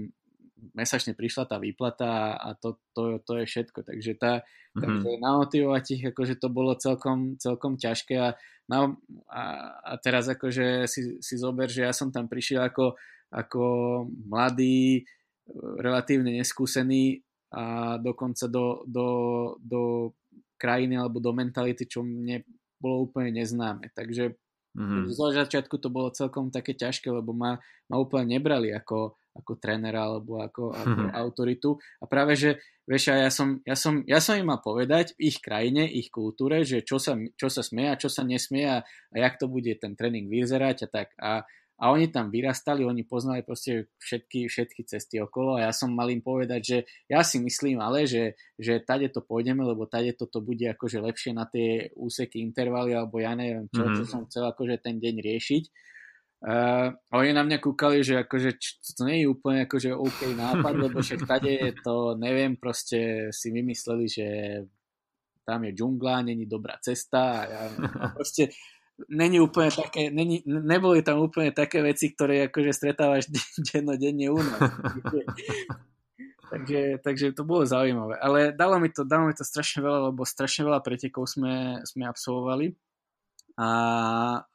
[0.70, 3.82] mesačne prišla tá výplata a to, to, to je všetko.
[3.82, 4.80] Takže, tá, mm-hmm.
[4.80, 8.38] takže namotivovať ich, akože to bolo celkom, celkom ťažké a,
[8.70, 8.94] na,
[9.26, 9.42] a,
[9.82, 12.94] a teraz akože si, si zober, že ja som tam prišiel ako,
[13.34, 13.62] ako
[14.06, 15.02] mladý,
[15.82, 19.08] relatívne neskúsený a dokonca do, do,
[19.58, 19.80] do
[20.56, 22.46] krajiny alebo do mentality, čo mne
[22.78, 23.90] bolo úplne neznáme.
[23.92, 24.38] Takže
[24.78, 25.10] mm-hmm.
[25.10, 27.58] zo začiatku to bolo celkom také ťažké, lebo ma,
[27.90, 31.16] ma úplne nebrali ako, ako trénera alebo ako, ako mm-hmm.
[31.16, 31.70] autoritu.
[32.00, 35.38] A práve, že vieš, ja som, ja, som, ja som im mal povedať v ich
[35.40, 39.16] krajine, ich kultúre, že čo sa, čo sa smie a čo sa nesmie a, a
[39.16, 41.08] jak to bude ten tréning vyzerať a tak.
[41.18, 41.46] A,
[41.82, 46.06] a oni tam vyrastali, oni poznali proste všetky, všetky cesty okolo a ja som mal
[46.14, 46.78] im povedať, že
[47.10, 51.34] ja si myslím ale, že, že tade to pôjdeme, lebo tade toto bude akože lepšie
[51.34, 53.98] na tie úseky intervaly alebo ja neviem čo, mm-hmm.
[53.98, 55.64] čo som chcel akože ten deň riešiť.
[56.42, 58.58] Uh, oni na mňa kúkali, že akože
[58.98, 63.54] to nie je úplne akože OK nápad, lebo však tade je to, neviem, proste si
[63.54, 64.26] vymysleli, že
[65.46, 67.60] tam je džungla, není dobrá cesta a ja,
[68.18, 68.50] proste
[69.06, 73.30] není úplne také, není, neboli tam úplne také veci, ktoré akože stretávaš
[73.70, 74.66] dennodenne u nás.
[76.50, 78.18] takže, takže to bolo zaujímavé.
[78.18, 82.02] Ale dalo mi to, dalo mi to strašne veľa, lebo strašne veľa pretekov sme, sme
[82.02, 82.74] absolvovali
[83.56, 83.68] a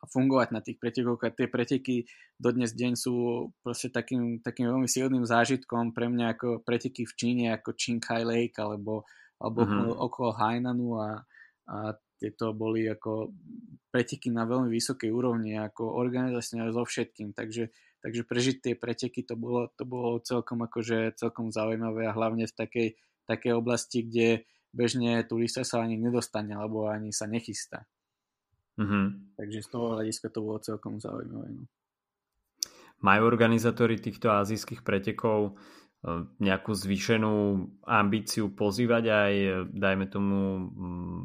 [0.10, 3.14] fungovať na tých pretekoch a tie preteky dodnes deň sú
[3.62, 8.58] proste takým, takým veľmi silným zážitkom pre mňa ako preteky v Číne ako Qinghai Lake
[8.58, 9.06] alebo,
[9.38, 10.02] alebo mm-hmm.
[10.02, 11.10] okolo Hainanu a,
[11.70, 13.30] a tieto boli ako
[13.94, 17.70] preteky na veľmi vysokej úrovni, ako organizačne so všetkým, takže,
[18.02, 22.58] takže prežiť tie preteky to bolo, to bolo celkom akože celkom zaujímavé a hlavne v
[22.58, 22.88] takej,
[23.30, 27.86] takej oblasti, kde bežne turista sa ani nedostane, alebo ani sa nechystá.
[28.78, 29.06] Mm-hmm.
[29.38, 31.50] Takže z toho hľadiska to bolo celkom zaujímavé.
[31.54, 31.64] No.
[33.02, 37.34] Majú organizátori týchto azijských pretekov eh, nejakú zvýšenú
[37.86, 39.34] ambíciu pozývať aj,
[39.74, 40.38] dajme tomu,
[40.70, 41.22] mm,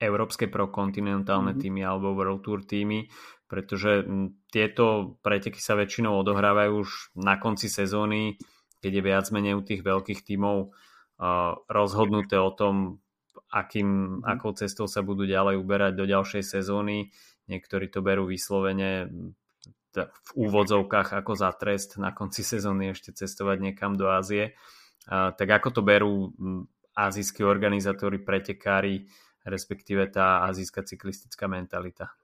[0.00, 1.62] európske prokontinentálne mm-hmm.
[1.62, 3.04] týmy alebo World Tour týmy,
[3.44, 4.08] pretože
[4.48, 8.40] tieto preteky sa väčšinou odohrávajú už na konci sezóny,
[8.80, 13.04] keď je viac menej u tých veľkých tímov uh, rozhodnuté o tom,
[13.50, 14.26] akým, mm.
[14.26, 17.10] akou cestou sa budú ďalej uberať do ďalšej sezóny.
[17.50, 19.10] Niektorí to berú vyslovene
[19.90, 24.54] v úvodzovkách ako za trest na konci sezóny ešte cestovať niekam do Ázie.
[25.10, 26.30] Tak ako to berú
[26.94, 29.10] azijskí organizátori, pretekári,
[29.42, 32.14] respektíve tá azijská cyklistická mentalita?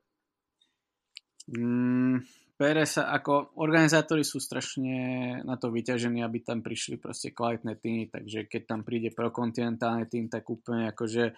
[1.51, 2.23] Mm,
[2.57, 4.97] bere sa ako organizátori sú strašne
[5.45, 10.27] na to vyťažení, aby tam prišli proste kvalitné týmy, takže keď tam príde prokontinentálny tým,
[10.33, 11.37] tak úplne akože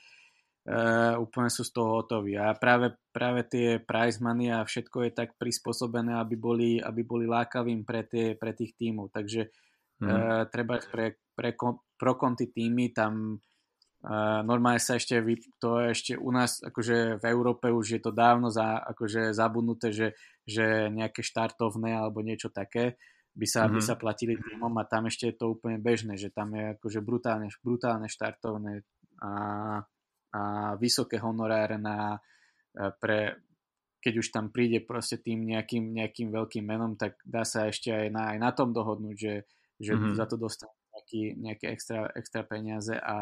[0.69, 2.37] Uh, úplne sú z toho hotoví.
[2.37, 7.25] A práve, práve tie prize money a všetko je tak prispôsobené, aby boli, aby boli
[7.25, 9.09] lákavým pre, tie, pre tých tímov.
[9.09, 10.05] Takže mm.
[10.05, 11.57] uh, treba pre, pre
[11.97, 13.41] pro konti týmy tam
[13.99, 15.19] Uh, normálne sa ešte,
[15.59, 20.15] to ešte u nás, akože v Európe už je to dávno za, akože zabudnuté, že,
[20.47, 22.95] že nejaké štartovné alebo niečo také
[23.39, 23.75] by sa, mm-hmm.
[23.75, 23.87] by mhm.
[23.87, 27.47] sa platili týmom a tam ešte je to úplne bežné, že tam je akože brutálne,
[27.63, 28.83] brutálne štartovné
[29.23, 29.33] a,
[30.35, 30.41] a
[30.79, 32.19] vysoké honoráre na,
[32.75, 33.39] e, pre,
[34.03, 38.09] keď už tam príde proste tým nejakým, nejakým veľkým menom, tak dá sa ešte aj
[38.11, 39.35] na, aj na tom dohodnúť, že,
[39.79, 40.19] že mm-hmm.
[40.19, 43.17] za to dostanú nejaký, nejaké extra, extra peniaze a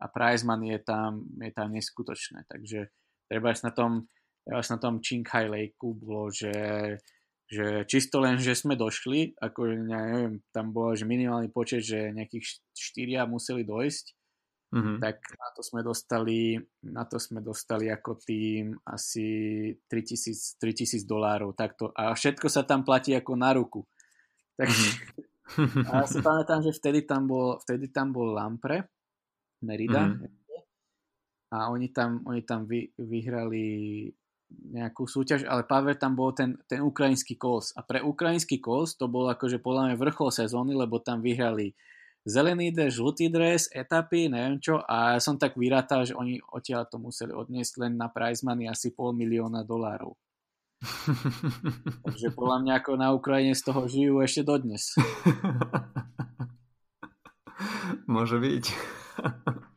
[0.00, 2.48] a prize money je tam, je tam neskutočné.
[2.48, 2.88] Takže
[3.28, 3.92] treba na tom,
[4.48, 6.50] na tom Qinghai Lake bolo, že,
[7.44, 12.16] že čisto len, že sme došli, ako ja neviem, tam bolo, že minimálny počet, že
[12.16, 14.06] nejakých štyria museli dojsť,
[14.72, 14.96] mm-hmm.
[15.04, 16.56] tak na to sme dostali,
[16.88, 19.28] na to sme dostali ako tým asi
[19.84, 21.52] 3000, 3000 dolárov.
[21.52, 21.92] Takto.
[21.92, 23.84] A všetko sa tam platí ako na ruku.
[24.56, 24.86] Takže,
[25.60, 25.86] mm-hmm.
[25.88, 28.88] a ja si pamätám, že vtedy tam bol, vtedy tam bol Lampre,
[29.62, 30.08] Merida.
[30.08, 30.38] Mm-hmm.
[31.50, 34.06] A oni tam, oni tam vy, vyhrali
[34.50, 37.70] nejakú súťaž, ale Pavel tam bol ten, ten ukrajinský kos.
[37.78, 41.74] A pre ukrajinský kos to bol akože podľa mňa vrchol sezóny, lebo tam vyhrali
[42.26, 44.82] zelený dres, žltý dres, etapy, neviem čo.
[44.84, 48.66] A ja som tak vyrátal, že oni odtiaľ to museli odniesť len na prize money
[48.66, 50.16] asi pol milióna dolárov.
[52.06, 54.96] Takže podľa mňa ako na Ukrajine z toho žijú ešte dodnes.
[58.10, 58.64] Môže byť.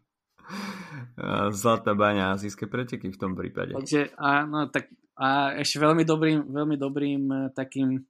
[1.54, 3.78] Zlatá baňa azijské preteky v tom prípade.
[3.78, 8.02] Takže áno, tak a ešte veľmi dobrým, veľmi dobrým e, takým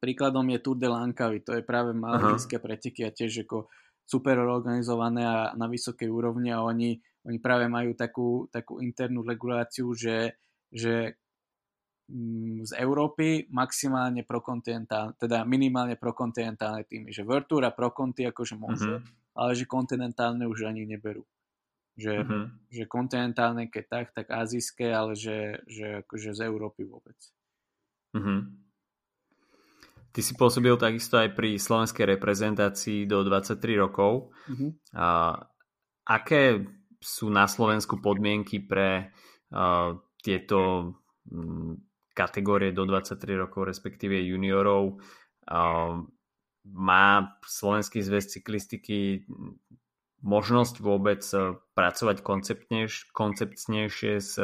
[0.00, 1.44] príkladom je Tour de Langkawi.
[1.44, 3.68] To je práve malajské preteky a tiež ako
[4.08, 6.96] super organizované a na vysokej úrovni a oni,
[7.28, 10.40] oni práve majú takú, takú internú reguláciu, že,
[10.72, 11.20] že
[12.08, 18.56] mm, z Európy maximálne prokontinentálne, teda minimálne prokontinentálne týmy, že World Tour a Prokonti akože
[18.56, 21.22] môžu, uh-huh ale že kontinentálne už ani neberú.
[21.94, 22.44] Že, uh-huh.
[22.74, 27.18] že kontinentálne keď tak, tak azijské, ale že, že akože z Európy vôbec.
[28.18, 28.50] Uh-huh.
[30.10, 34.34] Ty si pôsobil takisto aj pri slovenskej reprezentácii do 23 rokov.
[34.50, 34.74] Uh-huh.
[34.94, 35.38] A,
[36.06, 36.66] aké
[36.98, 39.14] sú na Slovensku podmienky pre
[39.54, 40.58] uh, tieto
[41.30, 41.78] um,
[42.10, 44.98] kategórie do 23 rokov, respektíve juniorov?
[45.46, 46.02] Uh,
[46.66, 49.28] má Slovenský zväz cyklistiky
[50.18, 51.22] možnosť vôbec
[51.78, 52.16] pracovať
[53.14, 54.34] konceptnejšie s,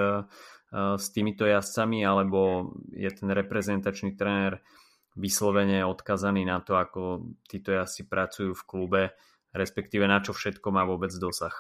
[0.75, 4.63] s týmito jazdcami, alebo je ten reprezentačný tréner
[5.15, 9.03] vyslovene odkazaný na to, ako títo jazdci pracujú v klube,
[9.55, 11.55] respektíve na čo všetko má vôbec dosah.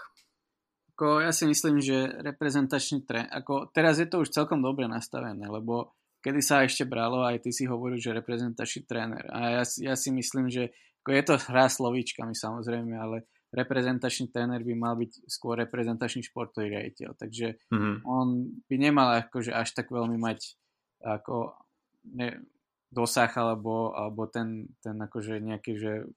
[0.94, 5.42] Ako ja si myslím, že reprezentačný tréner, ako teraz je to už celkom dobre nastavené,
[5.50, 9.28] lebo kedy sa ešte bralo, aj ty si hovoril, že reprezentačný tréner.
[9.28, 10.72] A ja, ja si myslím, že
[11.04, 16.72] ako je to hra slovíčkami samozrejme, ale reprezentačný tréner by mal byť skôr reprezentačný športový
[16.72, 17.12] riaditeľ.
[17.12, 17.96] Takže mm-hmm.
[18.08, 20.56] on by nemal akože až tak veľmi mať
[21.04, 21.52] ako
[22.16, 22.40] ne,
[22.88, 26.08] dosah alebo, alebo ten, ten akože nejaký, že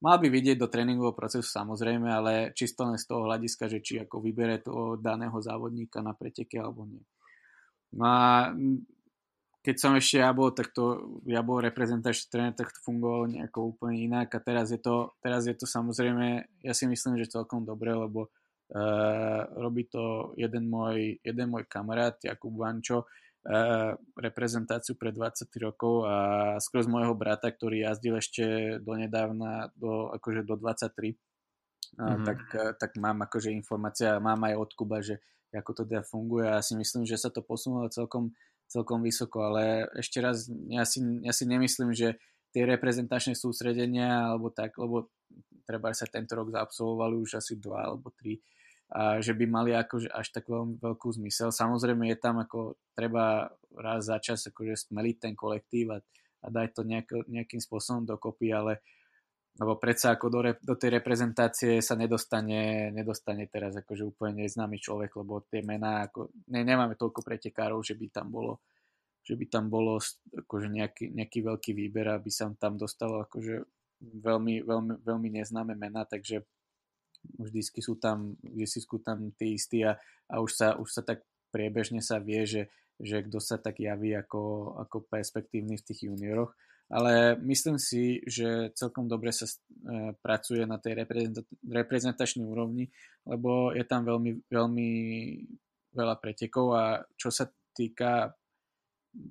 [0.00, 4.00] mal by vidieť do tréningového procesu samozrejme, ale čisto len z toho hľadiska, že či
[4.02, 7.04] ako vybere toho daného závodníka na preteke alebo nie.
[7.92, 8.50] No a
[9.62, 13.78] keď som ešte ja bol, tak to, ja bol reprezentačný tréner, tak to fungovalo nejako
[13.78, 17.62] úplne inak a teraz je to, teraz je to samozrejme, ja si myslím, že celkom
[17.62, 23.06] dobre, lebo uh, robí to jeden môj, jeden môj kamarát Jakub Vančo,
[24.14, 26.16] reprezentáciu pre 23 rokov a
[26.62, 31.18] skôr z môjho brata, ktorý jazdil ešte donedávna do, akože do 23,
[31.98, 32.22] mm-hmm.
[32.22, 32.38] tak,
[32.78, 35.18] tak mám akože informácia, mám aj od Kuba, že
[35.50, 38.30] ako to teda funguje a si myslím, že sa to posunulo celkom,
[38.72, 42.16] celkom vysoko, ale ešte raz, ja si, ja si nemyslím, že
[42.52, 45.12] tie reprezentačné sústredenia alebo tak, lebo
[45.68, 48.40] treba sa tento rok zaabsolvovali už asi dva alebo tri
[48.92, 51.48] a že by mali akože až tak veľmi veľkú zmysel.
[51.48, 55.98] Samozrejme je tam ako treba raz za čas akože stmeliť ten kolektív a,
[56.44, 58.84] a dať to nejako, nejakým spôsobom dokopy, ale
[59.52, 64.80] lebo predsa ako do, re, do tej reprezentácie sa nedostane, nedostane teraz akože úplne neznámy
[64.80, 68.60] človek, lebo tie mená, ako, ne, nemáme toľko pretekárov, že by tam bolo
[69.22, 70.02] že by tam bolo
[70.34, 73.62] akože nejaký, nejaký veľký výber, aby sa tam dostalo akože
[74.02, 76.42] veľmi, veľmi, veľmi neznáme mená, takže
[77.38, 79.94] vždycky sú tam, vždycky sú tam tí istí a,
[80.26, 81.22] a už, sa, už sa tak
[81.54, 82.62] priebežne sa vie, že,
[82.98, 86.50] že kto sa tak javí ako, ako perspektívny v tých junioroch.
[86.92, 89.56] Ale myslím si, že celkom dobre sa e,
[90.20, 91.08] pracuje na tej
[91.64, 92.92] reprezentačnej úrovni,
[93.24, 94.88] lebo je tam veľmi, veľmi
[95.96, 96.84] veľa pretekov a
[97.16, 98.36] čo sa týka,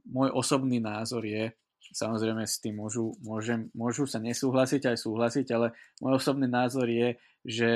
[0.09, 1.53] môj osobný názor je,
[1.91, 7.19] Samozrejme s tým môžu, môžem, môžu sa nesúhlasiť aj súhlasiť, ale môj osobný názor je,
[7.41, 7.69] že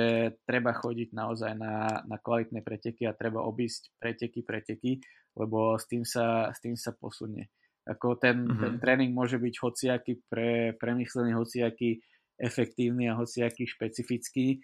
[0.48, 5.02] treba chodiť naozaj na, na kvalitné preteky a treba obísť preteky, preteky,
[5.36, 7.52] lebo s tým sa, s tým sa posunie.
[7.86, 8.62] Ako ten, mm-hmm.
[8.62, 12.02] ten tréning môže byť hociaký pre, premyslený, hociaký
[12.36, 14.60] efektívny a hociaký špecifický,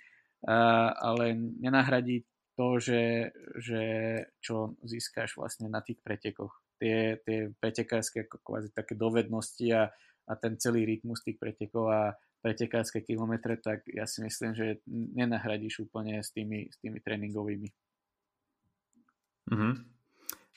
[0.49, 2.25] a, ale nenahradí
[2.57, 3.81] to, že, že
[4.41, 6.51] čo získáš vlastne na tých pretekoch
[6.81, 9.93] tie, tie pretekárske ako kvázi také dovednosti a,
[10.25, 15.85] a ten celý rytmus tých pretekov a pretekárske kilometre, tak ja si myslím, že nenahradíš
[15.85, 17.69] úplne s tými, s tými tréningovými.
[19.53, 19.73] Mm-hmm.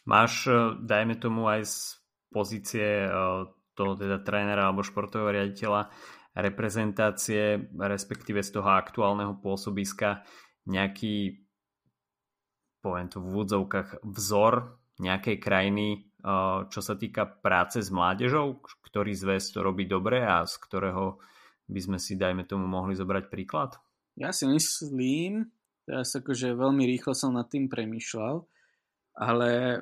[0.09, 1.77] Máš, e, dajme tomu aj z
[2.35, 3.09] pozície e,
[3.79, 5.95] toho teda trénera alebo športového riaditeľa
[6.35, 10.27] reprezentácie, respektíve z toho aktuálneho pôsobiska
[10.67, 11.45] nejaký
[12.85, 16.13] poviem to v úvodzovkách vzor nejakej krajiny,
[16.69, 21.17] čo sa týka práce s mládežou, ktorý zväz to robí dobre a z ktorého
[21.65, 23.81] by sme si, dajme tomu, mohli zobrať príklad?
[24.21, 25.49] Ja si myslím,
[25.89, 28.45] teraz akože veľmi rýchlo som nad tým premyšľal,
[29.17, 29.81] ale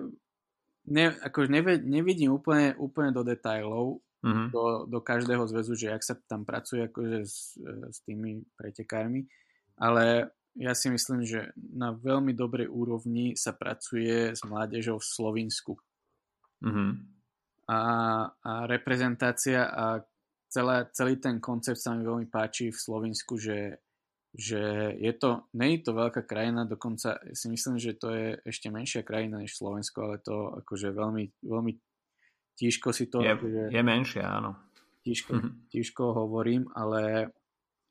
[0.89, 1.49] ne, akože
[1.83, 4.49] nevidím úplne, úplne do detajlov mm-hmm.
[4.51, 7.59] do, do každého zväzu, že ak sa tam pracuje akože s,
[7.91, 9.27] s tými pretekármi,
[9.79, 15.73] ale ja si myslím, že na veľmi dobrej úrovni sa pracuje s mládežou v Slovinsku.
[16.63, 16.91] Mm-hmm.
[17.73, 17.81] A,
[18.29, 20.05] a reprezentácia a
[20.53, 23.81] celé, celý ten koncept sa mi veľmi páči v Slovensku, že,
[24.33, 28.73] že je to, nie je to veľká krajina, dokonca si myslím, že to je ešte
[28.73, 31.73] menšia krajina než Slovensko, ale to akože veľmi, veľmi
[32.57, 33.21] tížko si to...
[33.21, 34.57] Je, akože, je menšia, áno.
[35.05, 35.53] Tížko, mm-hmm.
[35.69, 37.29] tížko hovorím, ale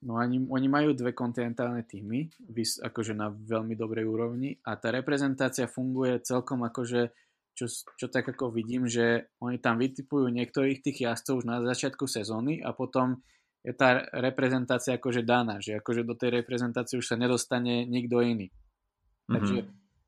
[0.01, 2.33] no oni, oni majú dve kontinentálne týmy,
[2.81, 7.13] akože na veľmi dobrej úrovni a tá reprezentácia funguje celkom akože
[7.51, 12.07] čo, čo tak ako vidím, že oni tam vytipujú niektorých tých jazdcov už na začiatku
[12.07, 13.19] sezóny a potom
[13.61, 18.49] je tá reprezentácia akože daná, že akože do tej reprezentácie už sa nedostane nikto iný.
[18.49, 19.33] Mm-hmm.
[19.37, 19.57] Takže,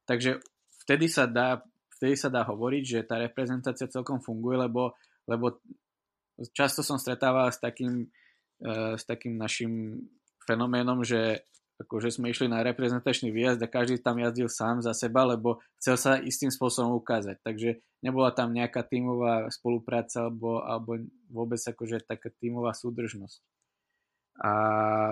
[0.10, 0.32] takže
[0.84, 1.62] vtedy sa dá
[2.04, 4.92] vtedy sa dá hovoriť, že tá reprezentácia celkom funguje, lebo,
[5.24, 5.64] lebo
[6.52, 8.12] často som stretával s takým,
[8.60, 10.04] uh, s takým našim
[10.44, 11.48] fenoménom, že
[11.84, 15.96] akože sme išli na reprezentačný výjazd a každý tam jazdil sám za seba, lebo chcel
[16.00, 17.44] sa istým spôsobom ukázať.
[17.44, 23.40] Takže nebola tam nejaká tímová spolupráca alebo, alebo vôbec akože taká tímová súdržnosť.
[24.42, 24.52] A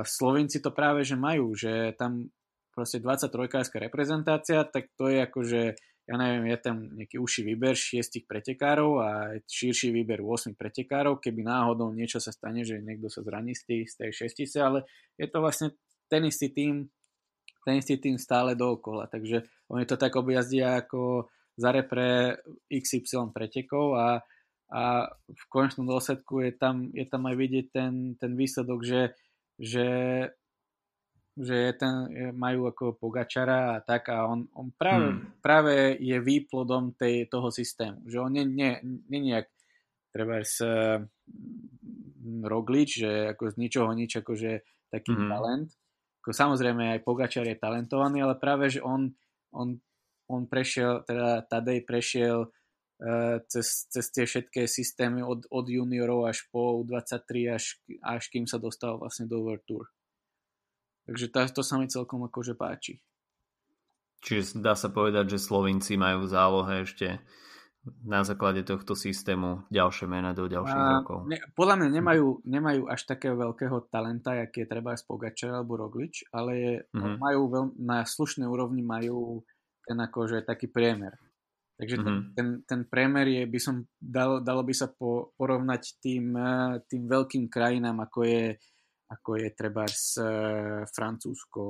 [0.01, 2.33] Slovenci to práve že majú, že tam
[2.73, 5.61] proste 23-kárska reprezentácia, tak to je akože
[6.09, 9.09] ja neviem, je tam nejaký užší výber šiestich pretekárov a
[9.45, 13.85] širší výber 8 pretekárov, keby náhodou niečo sa stane, že niekto sa zraní z, tých,
[13.85, 14.83] z tej šestice, ale
[15.15, 15.71] je to vlastne
[16.11, 16.91] ten istý tým,
[17.63, 22.35] ten istý tým stále dookola, takže oni to tak objazdia ako za repre
[22.67, 24.19] XY pretekov a,
[24.75, 29.01] a v konečnom dôsledku je tam, je tam aj vidieť ten, ten výsledok, že,
[29.55, 29.87] že
[31.31, 31.95] že je ten,
[32.35, 35.39] majú ako Pogačara a tak a on, on práve, hmm.
[35.39, 38.03] práve je výplodom tej, toho systému.
[38.03, 39.47] Že on nie, nie, nie nejak
[40.11, 40.99] treba z uh,
[42.43, 44.51] Roglič, že ako z ničoho nič akože
[44.91, 45.29] taký hmm.
[45.31, 45.69] talent.
[46.21, 49.09] Ako samozrejme aj Pogačar je talentovaný, ale práve, že on,
[49.49, 49.81] on,
[50.29, 56.45] on prešiel, teda Tadej prešiel uh, cez, cez tie všetké systémy od, od juniorov až
[56.53, 59.89] po U23 až, až kým sa dostal vlastne do World Tour.
[61.09, 63.01] Takže to, to sa mi celkom akože páči.
[64.21, 67.17] Čiže dá sa povedať, že Slovinci majú v zálohe ešte
[68.05, 71.25] na základe tohto systému ďalšie mená do ďalších a, rokov.
[71.25, 75.81] Ne, podľa mňa nemajú, nemajú až takého veľkého talenta, jak je treba z Pogačar alebo
[75.81, 77.17] Roglič, ale mm-hmm.
[77.17, 79.41] majú veľ, na slušnej úrovni majú
[79.81, 81.17] ten akože taký priemer.
[81.81, 82.05] Takže mm-hmm.
[82.05, 86.37] ten, ten, ten priemer je, by som, dalo, dalo by sa po, porovnať tým,
[86.85, 88.61] tým veľkým krajinám, ako je
[89.11, 90.31] ako je treba z e,
[90.87, 91.63] Francúzsko,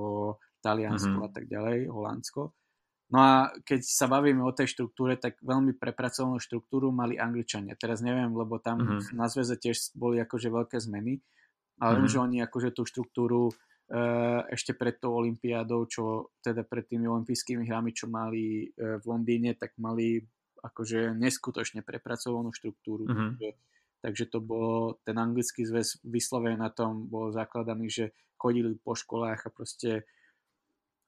[0.61, 1.25] Taliansko mm-hmm.
[1.25, 2.41] a tak ďalej, Holandsko.
[3.11, 7.75] No a keď sa bavíme o tej štruktúre, tak veľmi prepracovanú štruktúru mali Angličania.
[7.75, 9.13] Teraz neviem, lebo tam mm-hmm.
[9.19, 11.19] na zväze tiež boli akože veľké zmeny,
[11.83, 12.11] ale mm-hmm.
[12.11, 13.53] že oni akože tú štruktúru e,
[14.55, 19.59] ešte pred tou olympiádou, čo teda pred tými olympijskými hrami, čo mali e, v Londýne,
[19.59, 20.23] tak mali
[20.63, 23.11] akože neskutočne prepracovanú štruktúru.
[23.11, 28.05] Mm-hmm takže to bolo, ten anglický zväz vyslovene na tom bol zakladaný, že
[28.35, 30.09] chodili po školách a proste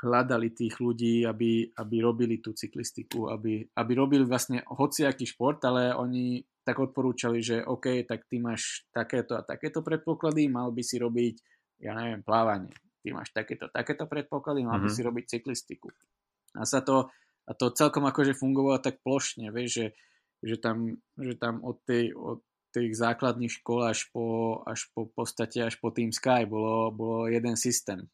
[0.03, 5.95] hľadali tých ľudí, aby, aby robili tú cyklistiku, aby, aby robili vlastne hociaký šport, ale
[5.95, 10.99] oni tak odporúčali, že OK, tak ty máš takéto a takéto predpoklady, mal by si
[10.99, 11.35] robiť,
[11.83, 12.75] ja neviem, plávanie.
[13.03, 14.83] Ty máš takéto, takéto predpoklady, mal mm-hmm.
[14.83, 14.95] by mhm.
[14.95, 15.87] si robiť cyklistiku.
[16.59, 17.11] A sa to,
[17.47, 19.87] a to celkom akože fungovalo tak plošne, vieš, že,
[20.43, 22.43] že, tam, že tam od tej, od
[22.73, 27.53] tých základných škôl až po, až po podstate až po Team Sky bolo, bolo jeden
[27.59, 28.09] systém.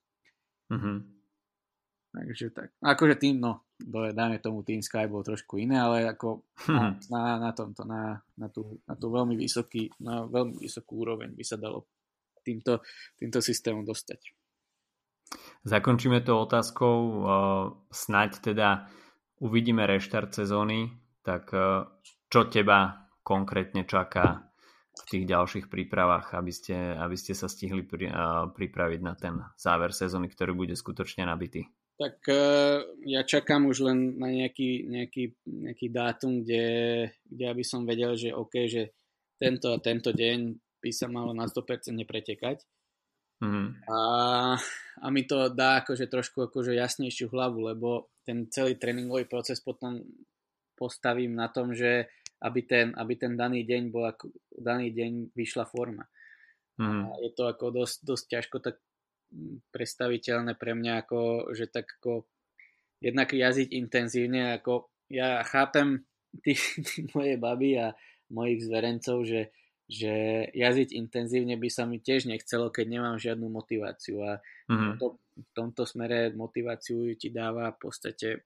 [0.69, 1.18] Mm-hmm.
[2.09, 2.73] Takže tak.
[2.81, 6.41] Akože tým, no, dajme tomu Team Sky bol trošku iné, ale ako
[6.73, 11.37] na, na, na tomto, na, na, tú, na tú veľmi vysoký, na veľmi vysokú úroveň
[11.37, 11.85] by sa dalo
[12.41, 12.81] týmto,
[13.13, 14.25] týmto systémom dostať.
[15.69, 16.97] Zakončíme to otázkou,
[17.93, 18.89] snaď teda
[19.37, 20.89] uvidíme reštart sezóny,
[21.21, 21.53] tak
[22.25, 24.49] čo teba konkrétne čaká
[24.99, 29.39] v tých ďalších prípravách, aby ste, aby ste sa stihli pri, uh, pripraviť na ten
[29.55, 31.71] záver sezóny, ktorý bude skutočne nabitý?
[31.99, 36.63] Tak uh, ja čakám už len na nejaký, nejaký, nejaký dátum, kde,
[37.27, 38.95] kde aby som vedel, že OK, že
[39.35, 42.63] tento a tento deň by sa malo na 100% pretekať.
[43.39, 43.67] Mm-hmm.
[43.87, 43.99] A,
[44.99, 49.99] a mi to dá akože trošku akože jasnejšiu hlavu, lebo ten celý tréningový proces potom
[50.75, 52.07] postavím na tom, že
[52.39, 56.07] aby ten, aby ten daný deň bol ako, daný deň vyšla forma.
[56.79, 57.11] Mm.
[57.11, 58.88] A je to ako dosť, dosť ťažko tak mm,
[59.69, 62.25] predstaviteľné pre mňa, ako, že tak ako
[62.99, 66.03] jednak jazdiť intenzívne, ako ja chápem
[66.43, 67.93] tí, tí moje baby a
[68.29, 69.49] mojich zverencov, že,
[69.89, 74.31] že jazdiť intenzívne by sa mi tiež nechcelo, keď nemám žiadnu motiváciu a
[74.69, 75.01] mm.
[75.01, 78.45] to, v tomto smere motiváciu ti dáva v podstate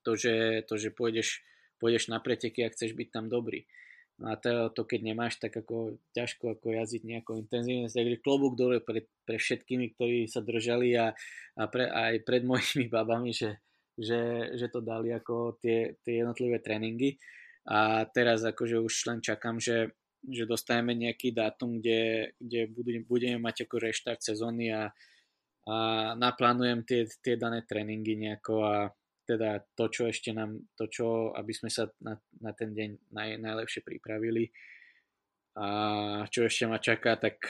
[0.00, 1.44] to, že, to, že pôjdeš
[1.84, 3.68] pôjdeš na preteky a chceš byť tam dobrý.
[4.14, 7.90] No a to, to keď nemáš, tak ako ťažko ako jazdiť nejako intenzívne.
[7.90, 11.10] Takže klobúk dole pre, pre všetkými, ktorí sa držali a,
[11.58, 13.58] a pre, aj pred mojimi babami, že,
[13.98, 17.18] že, že to dali ako tie, tie jednotlivé tréningy.
[17.66, 22.70] A teraz akože už len čakám, že, že dostaneme nejaký dátum, kde, kde
[23.08, 24.94] budeme mať ako reštart sezóny a,
[25.66, 25.76] a
[26.14, 28.94] naplánujem tie, tie dané tréningy nejako a,
[29.24, 33.30] teda to, čo ešte nám, to, čo, aby sme sa na, na ten deň naj,
[33.40, 34.52] najlepšie pripravili.
[35.56, 35.66] A
[36.28, 37.40] čo ešte ma čaká, tak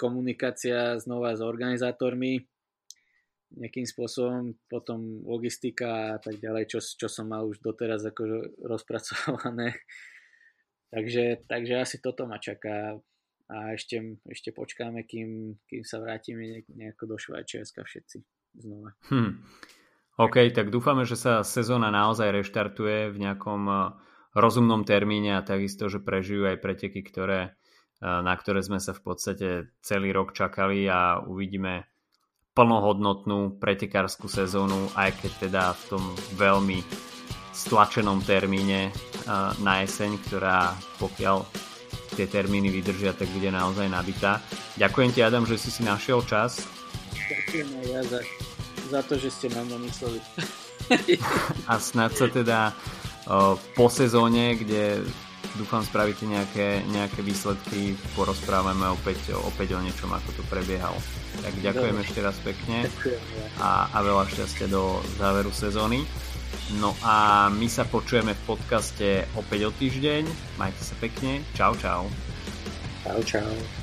[0.00, 2.40] komunikácia znova s organizátormi,
[3.50, 9.74] nejakým spôsobom, potom logistika a tak ďalej, čo, čo som mal už doteraz ako rozpracované.
[10.94, 12.94] takže, takže asi toto ma čaká
[13.50, 18.22] a ešte, ešte počkáme, kým, kým sa vrátime nejako do Švajčiarska všetci.
[18.62, 18.94] znova.
[19.10, 19.42] Hm.
[20.20, 23.80] OK, tak dúfame, že sa sezóna naozaj reštartuje v nejakom eh,
[24.36, 29.00] rozumnom termíne a takisto, že prežijú aj preteky, ktoré, eh, na ktoré sme sa v
[29.00, 29.48] podstate
[29.80, 31.88] celý rok čakali a uvidíme
[32.52, 36.04] plnohodnotnú pretekárskú sezónu, aj keď teda v tom
[36.36, 36.84] veľmi
[37.56, 41.48] stlačenom termíne eh, na jeseň, ktorá pokiaľ
[42.12, 44.44] tie termíny vydržia, tak bude naozaj nabitá.
[44.76, 46.60] Ďakujem ti Adam, že si si našiel čas.
[47.16, 48.20] Ďakujem aj ja za
[48.90, 50.18] za to, že ste na mňa mysleli.
[51.70, 52.74] A snad sa teda
[53.30, 55.06] o, po sezóne, kde
[55.54, 60.98] dúfam spravíte nejaké, nejaké výsledky, porozprávame opäť, opäť o niečom, ako to prebiehalo.
[61.42, 62.06] Tak ďakujem Dobre.
[62.06, 62.90] ešte raz pekne
[63.58, 66.02] a, a veľa šťastia do záveru sezóny.
[66.78, 70.22] No a my sa počujeme v podcaste opäť o týždeň.
[70.54, 71.42] Majte sa pekne.
[71.54, 72.06] Čau, čau.
[73.02, 73.79] Čau, čau.